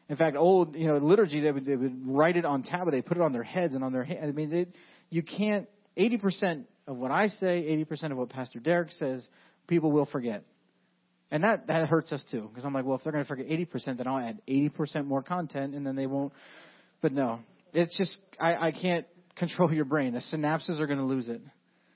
[0.10, 2.92] In fact, old you know liturgy they would, they would write it on tablet.
[2.92, 4.20] They put it on their heads and on their hands.
[4.24, 4.76] I mean, it,
[5.10, 5.68] you can't.
[5.96, 9.26] Eighty percent of what I say, eighty percent of what Pastor Derek says,
[9.68, 10.44] people will forget.
[11.34, 13.48] And that, that hurts us too, because I'm like, well, if they're going to forget
[13.48, 16.32] 80%, then I'll add 80% more content, and then they won't.
[17.02, 17.40] But no,
[17.74, 20.14] it's just, I, I can't control your brain.
[20.14, 21.42] The synapses are going to lose it.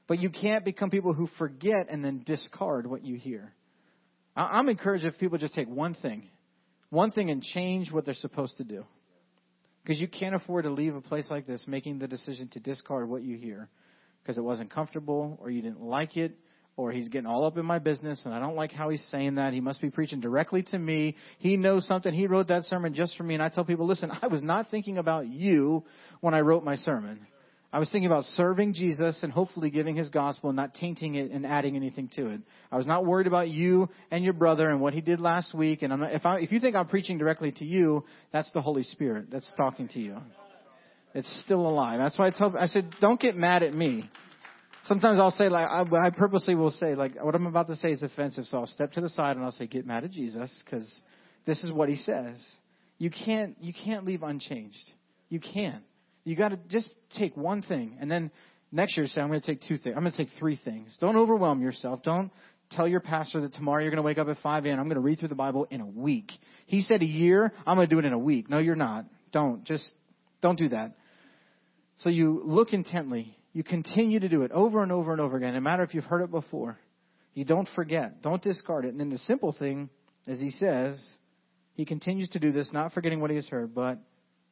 [0.07, 3.53] But you can't become people who forget and then discard what you hear.
[4.35, 6.23] I, I'm encouraged if people just take one thing,
[6.89, 8.85] one thing and change what they're supposed to do.
[9.83, 13.07] Because you can't afford to leave a place like this making the decision to discard
[13.07, 13.69] what you hear
[14.23, 16.35] because it wasn't comfortable or you didn't like it
[16.77, 19.35] or he's getting all up in my business and I don't like how he's saying
[19.35, 19.51] that.
[19.51, 21.15] He must be preaching directly to me.
[21.39, 22.13] He knows something.
[22.13, 23.33] He wrote that sermon just for me.
[23.33, 25.83] And I tell people, listen, I was not thinking about you
[26.21, 27.25] when I wrote my sermon.
[27.73, 31.31] I was thinking about serving Jesus and hopefully giving his gospel and not tainting it
[31.31, 32.41] and adding anything to it.
[32.71, 35.81] I was not worried about you and your brother and what he did last week.
[35.81, 38.83] And not, if, I, if you think I'm preaching directly to you, that's the Holy
[38.83, 40.17] Spirit that's talking to you.
[41.13, 41.99] It's still alive.
[41.99, 44.09] That's why I tell, I said, don't get mad at me.
[44.87, 47.89] Sometimes I'll say like I, I purposely will say like what I'm about to say
[47.91, 50.51] is offensive, so I'll step to the side and I'll say get mad at Jesus
[50.63, 51.01] because
[51.45, 52.37] this is what he says.
[52.97, 54.91] You can't, you can't leave unchanged.
[55.29, 55.83] You can't.
[56.23, 58.31] You got to just take one thing, and then
[58.71, 59.95] next year say, I'm going to take two things.
[59.95, 60.97] I'm going to take three things.
[60.99, 62.01] Don't overwhelm yourself.
[62.03, 62.31] Don't
[62.71, 64.79] tell your pastor that tomorrow you're going to wake up at 5 a.m.
[64.79, 66.31] I'm going to read through the Bible in a week.
[66.65, 67.53] He said a year.
[67.65, 68.49] I'm going to do it in a week.
[68.49, 69.05] No, you're not.
[69.31, 69.63] Don't.
[69.63, 69.89] Just
[70.41, 70.97] don't do that.
[71.99, 73.36] So you look intently.
[73.57, 76.03] You continue to do it over and over and over again, no matter if you've
[76.03, 76.77] heard it before.
[77.33, 78.21] You don't forget.
[78.21, 78.89] Don't discard it.
[78.89, 79.89] And then the simple thing,
[80.27, 81.03] as he says,
[81.73, 83.97] he continues to do this, not forgetting what he has heard, but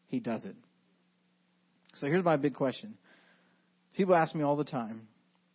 [0.07, 0.55] he does it.
[1.97, 2.95] So here's my big question.
[3.95, 5.07] People ask me all the time,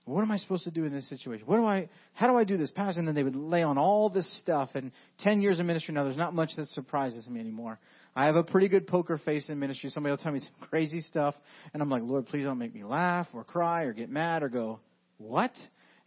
[0.04, 1.44] what am I supposed to do in this situation?
[1.44, 3.00] What do I, how do I do this, Pastor?
[3.00, 4.70] And then they would lay on all this stuff.
[4.74, 4.92] And
[5.24, 7.80] 10 years of ministry now, there's not much that surprises me anymore.
[8.14, 9.90] I have a pretty good poker face in ministry.
[9.90, 11.34] Somebody will tell me some crazy stuff.
[11.72, 14.48] And I'm like, Lord, please don't make me laugh or cry or get mad or
[14.48, 14.80] go,
[15.18, 15.52] what?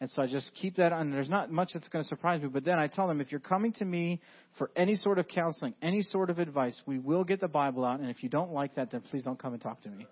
[0.02, 1.12] And so I just keep that on.
[1.12, 2.50] There's not much that's going to surprise me.
[2.50, 4.20] But then I tell them, if you're coming to me
[4.58, 8.02] for any sort of counseling, any sort of advice, we will get the Bible out.
[8.02, 10.06] And if you don't like that, then please don't come and talk to me.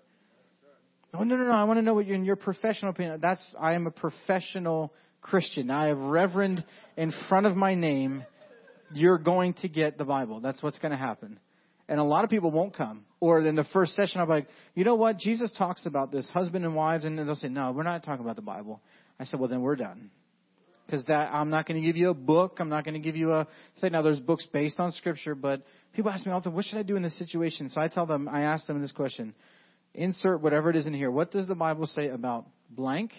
[1.14, 1.50] Oh no, no, no!
[1.50, 3.18] I want to know what your, in your professional opinion.
[3.20, 5.70] That's I am a professional Christian.
[5.70, 6.64] I have Reverend
[6.96, 8.24] in front of my name.
[8.94, 10.40] You're going to get the Bible.
[10.40, 11.38] That's what's going to happen.
[11.92, 13.04] And a lot of people won't come.
[13.20, 15.18] Or in the first session, I'm like, you know what?
[15.18, 18.36] Jesus talks about this, husband and wives, and they'll say, no, we're not talking about
[18.36, 18.80] the Bible.
[19.20, 20.10] I said, well, then we're done.
[20.86, 22.56] Because that I'm not going to give you a book.
[22.60, 23.90] I'm not going to give you a say.
[23.90, 26.78] Now there's books based on Scripture, but people ask me all the time, what should
[26.78, 27.68] I do in this situation?
[27.68, 29.34] So I tell them, I ask them this question:
[29.92, 31.10] insert whatever it is in here.
[31.10, 33.12] What does the Bible say about blank?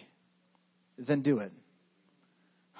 [0.97, 1.51] Then do it.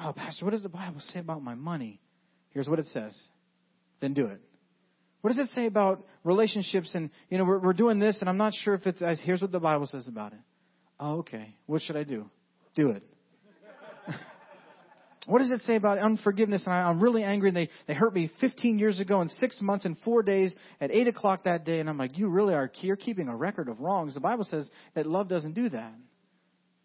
[0.02, 2.02] Oh, Pastor, what does the Bible say about my money?
[2.50, 3.16] Here's what it says.
[4.02, 4.42] Then do it.
[5.24, 6.94] What does it say about relationships?
[6.96, 9.42] And, you know, we're, we're doing this and I'm not sure if it's, uh, here's
[9.42, 10.40] what the Bible says about it.
[11.00, 11.56] Oh, okay.
[11.66, 12.30] What should I do?
[12.76, 13.04] Do it.
[15.26, 16.64] what does it say about unforgiveness?
[16.66, 19.62] And I, I'm really angry and they, they hurt me 15 years ago in six
[19.62, 21.80] months and four days at 8 o'clock that day.
[21.80, 24.16] And I'm like, you really are, you're keeping a record of wrongs.
[24.16, 25.94] The Bible says that love doesn't do that.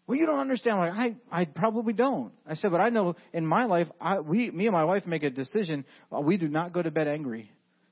[0.07, 0.77] Well, you don't understand.
[0.77, 2.31] Like, I, I probably don't.
[2.47, 5.23] I said, but I know in my life, I, we, me and my wife make
[5.23, 5.83] a decision.
[6.09, 7.51] Uh, we do not go to bed angry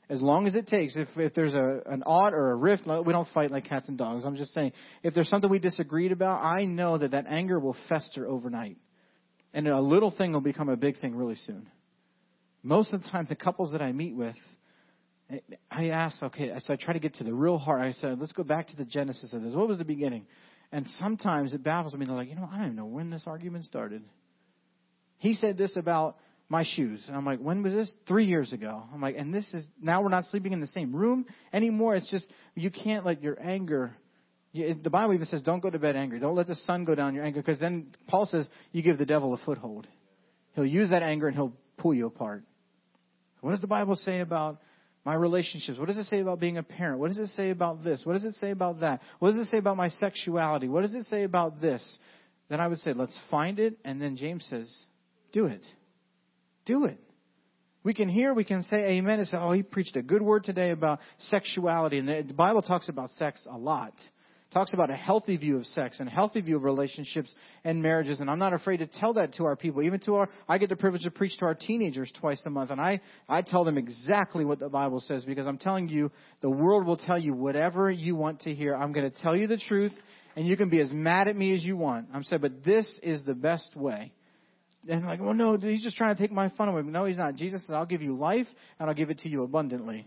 [0.09, 0.95] as long as it takes.
[0.95, 3.97] If if there's a an odd or a rift, we don't fight like cats and
[3.97, 4.25] dogs.
[4.25, 7.75] I'm just saying, if there's something we disagreed about, I know that that anger will
[7.89, 8.77] fester overnight,
[9.53, 11.67] and a little thing will become a big thing really soon.
[12.63, 14.35] Most of the time, the couples that I meet with,
[15.69, 17.81] I ask, okay, so I try to get to the real heart.
[17.81, 19.53] I said, let's go back to the genesis of this.
[19.53, 20.25] What was the beginning?
[20.71, 22.05] And sometimes it baffles me.
[22.05, 24.03] They're like, you know, I don't even know when this argument started.
[25.17, 26.17] He said this about
[26.49, 27.03] my shoes.
[27.07, 27.93] And I'm like, when was this?
[28.07, 28.83] Three years ago.
[28.93, 31.95] I'm like, and this is, now we're not sleeping in the same room anymore.
[31.95, 33.93] It's just, you can't let your anger,
[34.53, 36.19] you, the Bible even says, don't go to bed angry.
[36.19, 37.41] Don't let the sun go down your anger.
[37.41, 39.87] Because then Paul says, you give the devil a foothold.
[40.53, 42.43] He'll use that anger and he'll pull you apart.
[43.41, 44.59] What does the Bible say about
[45.05, 45.77] my relationships?
[45.77, 46.99] What does it say about being a parent?
[46.99, 48.01] What does it say about this?
[48.05, 49.01] What does it say about that?
[49.19, 50.67] What does it say about my sexuality?
[50.67, 51.99] What does it say about this?
[52.49, 53.77] Then I would say, let's find it.
[53.83, 54.73] And then James says,
[55.33, 55.61] do it.
[56.67, 56.99] Do it.
[57.83, 60.43] We can hear, we can say amen and say, oh, he preached a good word
[60.43, 61.99] today about sexuality.
[61.99, 63.93] And the Bible talks about sex a lot.
[63.95, 67.81] It talks about a healthy view of sex and a healthy view of relationships and
[67.81, 68.19] marriages.
[68.19, 69.83] And I'm not afraid to tell that to our people.
[69.83, 72.71] Even to our, I get the privilege to preach to our teenagers twice a month.
[72.71, 72.99] And I,
[73.29, 76.11] I tell them exactly what the Bible says because I'm telling you,
[76.41, 78.75] the world will tell you whatever you want to hear.
[78.75, 79.93] I'm going to tell you the truth
[80.35, 82.09] and you can be as mad at me as you want.
[82.13, 84.11] I'm saying, but this is the best way.
[84.89, 86.81] And like, well, no, he's just trying to take my fun away.
[86.83, 87.35] No, he's not.
[87.35, 88.47] Jesus says, I'll give you life
[88.79, 90.05] and I'll give it to you abundantly.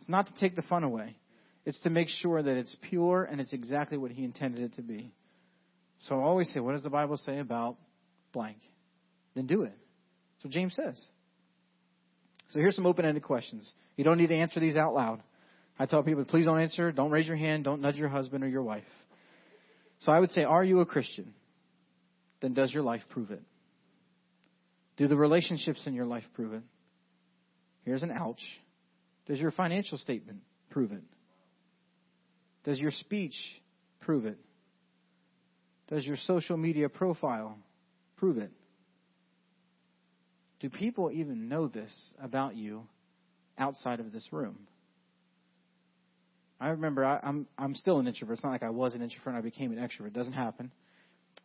[0.00, 1.16] It's not to take the fun away.
[1.64, 4.82] It's to make sure that it's pure and it's exactly what he intended it to
[4.82, 5.12] be.
[6.08, 7.76] So I always say, what does the Bible say about
[8.32, 8.58] blank?
[9.34, 9.72] Then do it.
[10.36, 11.00] That's what James says.
[12.50, 13.72] So here's some open-ended questions.
[13.96, 15.22] You don't need to answer these out loud.
[15.78, 16.92] I tell people, please don't answer.
[16.92, 17.64] Don't raise your hand.
[17.64, 18.82] Don't nudge your husband or your wife.
[20.00, 21.32] So I would say, are you a Christian?
[22.40, 23.42] Then does your life prove it?
[24.96, 26.62] Do the relationships in your life prove it?
[27.84, 28.42] Here's an ouch.
[29.26, 30.40] Does your financial statement
[30.70, 31.02] prove it?
[32.64, 33.34] Does your speech
[34.00, 34.38] prove it?
[35.88, 37.58] Does your social media profile
[38.16, 38.50] prove it?
[40.60, 42.84] Do people even know this about you
[43.58, 44.58] outside of this room?
[46.60, 48.34] I remember I, am I'm, I'm still an introvert.
[48.34, 50.08] It's not like I was an introvert and I became an extrovert.
[50.08, 50.70] It doesn't happen.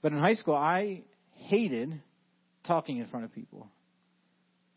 [0.04, 1.02] But in high school, I
[1.34, 2.00] hated
[2.68, 3.68] talking in front of people.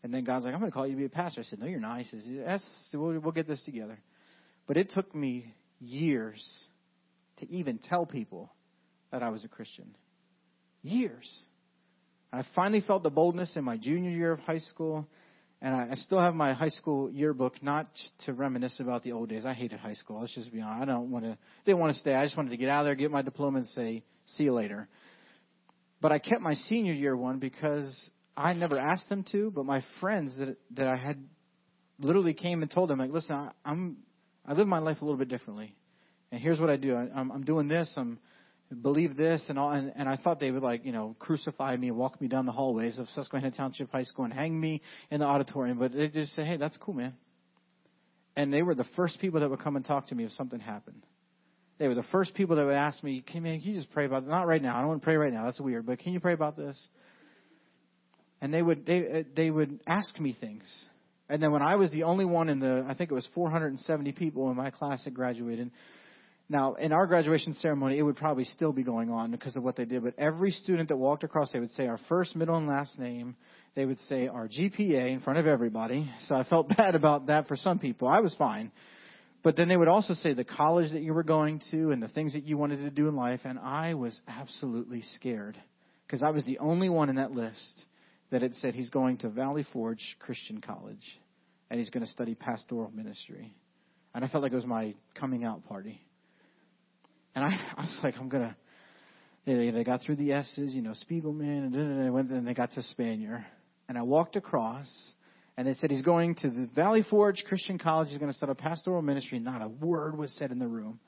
[0.03, 1.41] And then God's like, I'm going to call you to be a pastor.
[1.41, 1.99] I said, No, you're not.
[1.99, 2.63] He says, Yes,
[2.93, 3.99] we'll, we'll get this together.
[4.67, 6.41] But it took me years
[7.37, 8.51] to even tell people
[9.11, 9.95] that I was a Christian.
[10.81, 11.29] Years.
[12.33, 15.07] I finally felt the boldness in my junior year of high school.
[15.61, 17.87] And I, I still have my high school yearbook, not
[18.25, 19.45] to reminisce about the old days.
[19.45, 20.21] I hated high school.
[20.21, 20.81] Let's just be honest.
[20.81, 22.15] I don't want to, didn't want to stay.
[22.15, 24.53] I just wanted to get out of there, get my diploma, and say, see you
[24.53, 24.87] later.
[26.01, 29.83] But I kept my senior year one because I never asked them to, but my
[29.99, 31.23] friends that that I had
[31.99, 33.97] literally came and told them, like, listen, I, I'm
[34.45, 35.75] I live my life a little bit differently,
[36.31, 36.95] and here's what I do.
[36.95, 37.93] I, I'm, I'm doing this.
[37.95, 38.19] I'm
[38.81, 41.89] believe this and all and, and I thought they would like, you know, crucify me
[41.89, 45.19] and walk me down the hallways of Susquehanna Township High School and hang me in
[45.19, 47.13] the auditorium, but they just say, Hey, that's cool, man.
[48.35, 50.59] And they were the first people that would come and talk to me if something
[50.59, 51.05] happened.
[51.81, 54.05] They were the first people that would ask me, Can, man, can you just pray
[54.05, 54.29] about it?
[54.29, 54.77] Not right now.
[54.77, 55.45] I don't want to pray right now.
[55.45, 56.79] That's weird, but can you pray about this?
[58.39, 60.63] And they would they uh, they would ask me things.
[61.27, 64.11] And then when I was the only one in the I think it was 470
[64.11, 65.71] people in my class that graduated,
[66.49, 69.75] now, in our graduation ceremony, it would probably still be going on because of what
[69.75, 72.67] they did, but every student that walked across, they would say our first, middle, and
[72.67, 73.37] last name.
[73.73, 76.11] They would say our GPA in front of everybody.
[76.27, 78.07] So I felt bad about that for some people.
[78.07, 78.71] I was fine.
[79.43, 82.07] But then they would also say the college that you were going to and the
[82.07, 85.57] things that you wanted to do in life, and I was absolutely scared
[86.05, 87.85] because I was the only one in that list
[88.29, 91.19] that had said he's going to Valley Forge Christian College
[91.69, 93.53] and he's going to study pastoral ministry.
[94.13, 96.01] And I felt like it was my coming out party.
[97.33, 98.55] And I, I was like, I'm gonna.
[99.45, 102.53] They, they got through the S's, you know, Spiegelman, and then they went, and they
[102.53, 103.43] got to Spanier.
[103.89, 104.87] And I walked across,
[105.57, 108.09] and they said he's going to the Valley Forge Christian College.
[108.09, 109.39] He's going to start a pastoral ministry.
[109.39, 110.99] Not a word was said in the room.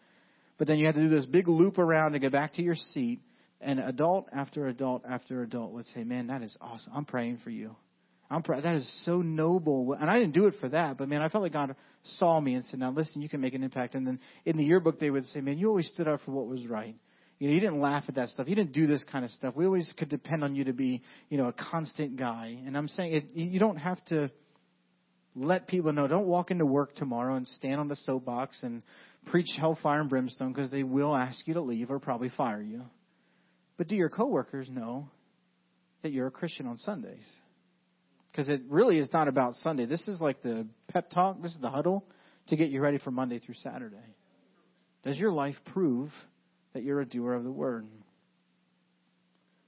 [0.57, 2.75] But then you had to do this big loop around to get back to your
[2.75, 3.21] seat.
[3.61, 6.91] And adult after adult after adult would say, "Man, that is awesome.
[6.93, 7.75] I'm praying for you.
[8.29, 11.21] I'm pray- that is so noble." And I didn't do it for that, but man,
[11.21, 13.95] I felt like God saw me and said, "Now listen, you can make an impact."
[13.95, 16.47] And then in the yearbook, they would say, "Man, you always stood up for what
[16.47, 16.95] was right."
[17.39, 18.47] You know, you didn't laugh at that stuff.
[18.47, 19.55] You didn't do this kind of stuff.
[19.55, 22.57] We always could depend on you to be, you know, a constant guy.
[22.65, 24.29] And I'm saying it, you don't have to
[25.35, 26.07] let people know.
[26.07, 28.83] Don't walk into work tomorrow and stand on the soapbox and
[29.25, 32.83] preach hellfire and brimstone because they will ask you to leave or probably fire you.
[33.77, 35.09] But do your coworkers know
[36.01, 37.25] that you're a Christian on Sundays?
[38.31, 39.85] Because it really is not about Sunday.
[39.85, 42.05] This is like the pep talk, this is the huddle
[42.47, 43.95] to get you ready for Monday through Saturday.
[45.03, 46.11] Does your life prove
[46.73, 47.85] that you're a doer of the word?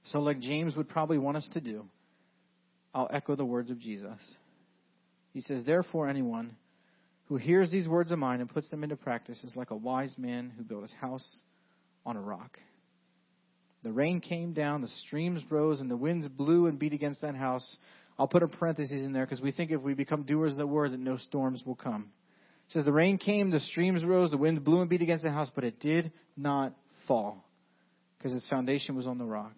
[0.04, 1.86] So, like James would probably want us to do,
[2.94, 4.18] I'll echo the words of Jesus.
[5.32, 6.56] He says, Therefore, anyone
[7.26, 10.14] who hears these words of mine and puts them into practice is like a wise
[10.16, 11.40] man who built his house
[12.04, 12.58] on a rock.
[13.82, 17.34] The rain came down, the streams rose, and the winds blew and beat against that
[17.34, 17.76] house
[18.18, 20.66] I'll put a parenthesis in there because we think if we become doers of the
[20.66, 22.10] word that no storms will come.
[22.68, 25.30] It says the rain came, the streams rose, the winds blew and beat against the
[25.30, 26.74] house, but it did not
[27.06, 27.44] fall
[28.16, 29.54] because its foundation was on the rock.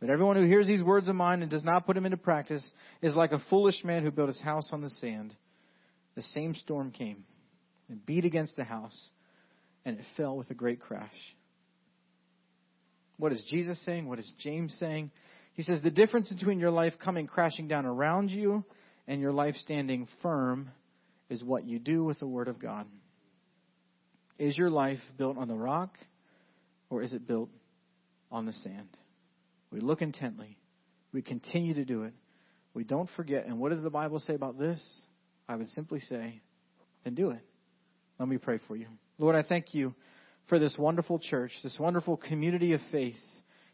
[0.00, 2.68] But everyone who hears these words of mine and does not put them into practice
[3.02, 5.34] is like a foolish man who built his house on the sand.
[6.14, 7.24] The same storm came
[7.88, 9.10] and beat against the house,
[9.84, 11.10] and it fell with a great crash.
[13.18, 14.08] What is Jesus saying?
[14.08, 15.10] What is James saying?
[15.52, 18.64] He says the difference between your life coming crashing down around you
[19.06, 20.70] and your life standing firm
[21.28, 22.86] is what you do with the Word of God.
[24.38, 25.90] Is your life built on the rock
[26.90, 27.48] or is it built
[28.30, 28.88] on the sand?
[29.70, 30.58] We look intently.
[31.12, 32.12] We continue to do it.
[32.74, 33.46] We don't forget.
[33.46, 34.80] And what does the Bible say about this?
[35.48, 36.40] I would simply say,
[37.04, 37.40] then do it.
[38.18, 38.86] Let me pray for you.
[39.18, 39.94] Lord, I thank you
[40.48, 43.16] for this wonderful church, this wonderful community of faith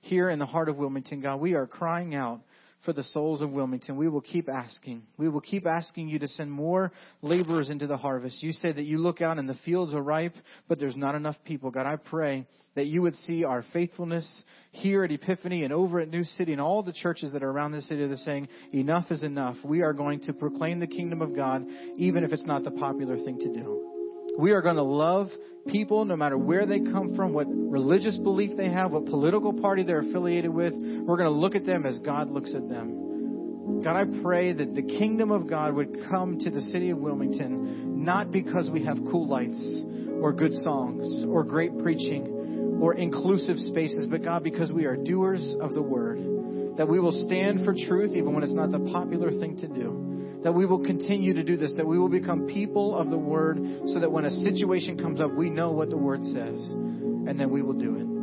[0.01, 1.41] here in the heart of Wilmington, God.
[1.41, 2.43] We are crying out
[2.85, 3.97] for the souls of Wilmington.
[3.97, 5.03] We will keep asking.
[5.17, 8.43] We will keep asking you to send more laborers into the harvest.
[8.43, 10.35] You say that you look out and the fields are ripe,
[10.69, 11.71] but there's not enough people.
[11.71, 16.09] God, I pray that you would see our faithfulness here at Epiphany and over at
[16.09, 19.11] New City and all the churches that are around this city that are saying, enough
[19.11, 19.57] is enough.
[19.65, 21.65] We are going to proclaim the kingdom of God,
[21.97, 23.96] even if it's not the popular thing to do.
[24.39, 25.29] We are going to love
[25.67, 29.83] people no matter where they come from, what religious belief they have, what political party
[29.83, 30.73] they're affiliated with.
[30.75, 33.83] We're going to look at them as God looks at them.
[33.83, 38.05] God, I pray that the kingdom of God would come to the city of Wilmington
[38.05, 39.83] not because we have cool lights
[40.21, 45.57] or good songs or great preaching or inclusive spaces, but God, because we are doers
[45.61, 46.36] of the word.
[46.77, 50.07] That we will stand for truth even when it's not the popular thing to do
[50.43, 53.59] that we will continue to do this, that we will become people of the Word
[53.89, 57.51] so that when a situation comes up, we know what the Word says, and then
[57.51, 58.16] we will do it.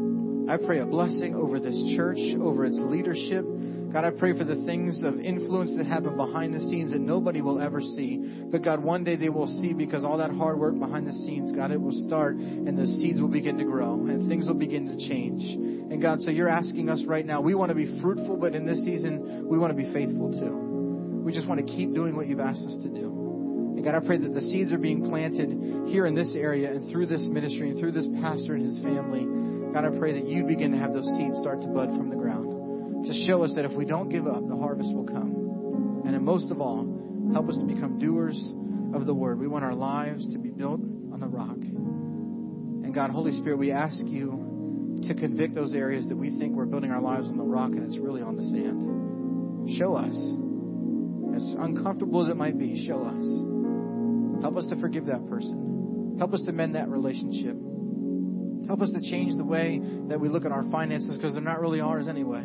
[0.48, 3.46] I pray a blessing over this church, over its leadership.
[3.94, 7.42] God, I pray for the things of influence that happen behind the scenes that nobody
[7.42, 8.18] will ever see.
[8.52, 11.52] But God, one day they will see because all that hard work behind the scenes,
[11.52, 14.88] God, it will start and the seeds will begin to grow and things will begin
[14.88, 15.44] to change.
[15.92, 18.66] And God, so you're asking us right now, we want to be fruitful, but in
[18.66, 21.22] this season, we want to be faithful too.
[21.24, 23.14] We just want to keep doing what you've asked us to do.
[23.78, 26.92] And God, I pray that the seeds are being planted here in this area and
[26.92, 29.53] through this ministry and through this pastor and his family.
[29.74, 32.16] God, I pray that you begin to have those seeds start to bud from the
[32.16, 36.04] ground to show us that if we don't give up, the harvest will come.
[36.06, 36.86] And most of all,
[37.34, 38.38] help us to become doers
[38.94, 39.40] of the word.
[39.40, 41.58] We want our lives to be built on the rock.
[41.58, 46.66] And God, Holy Spirit, we ask you to convict those areas that we think we're
[46.66, 49.78] building our lives on the rock and it's really on the sand.
[49.78, 50.16] Show us.
[51.36, 54.44] As uncomfortable as it might be, show us.
[54.44, 56.16] Help us to forgive that person.
[56.20, 57.58] Help us to mend that relationship.
[58.68, 61.60] Help us to change the way that we look at our finances because they're not
[61.60, 62.44] really ours anyway.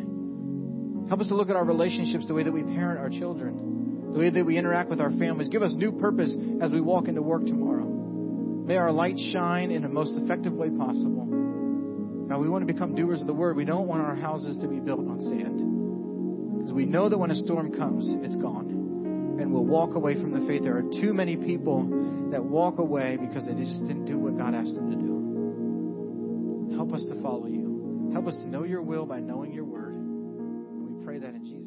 [1.07, 4.19] Help us to look at our relationships the way that we parent our children, the
[4.19, 5.49] way that we interact with our families.
[5.49, 7.85] Give us new purpose as we walk into work tomorrow.
[7.85, 11.25] May our light shine in the most effective way possible.
[11.25, 13.55] Now, we want to become doers of the word.
[13.55, 16.59] We don't want our houses to be built on sand.
[16.59, 19.37] Because we know that when a storm comes, it's gone.
[19.41, 20.61] And we'll walk away from the faith.
[20.61, 21.87] There are too many people
[22.29, 25.08] that walk away because they just didn't do what God asked them to do.
[26.79, 28.09] Help us to follow you.
[28.13, 29.95] Help us to know your will by knowing your word.
[29.95, 31.58] And we pray that in Jesus'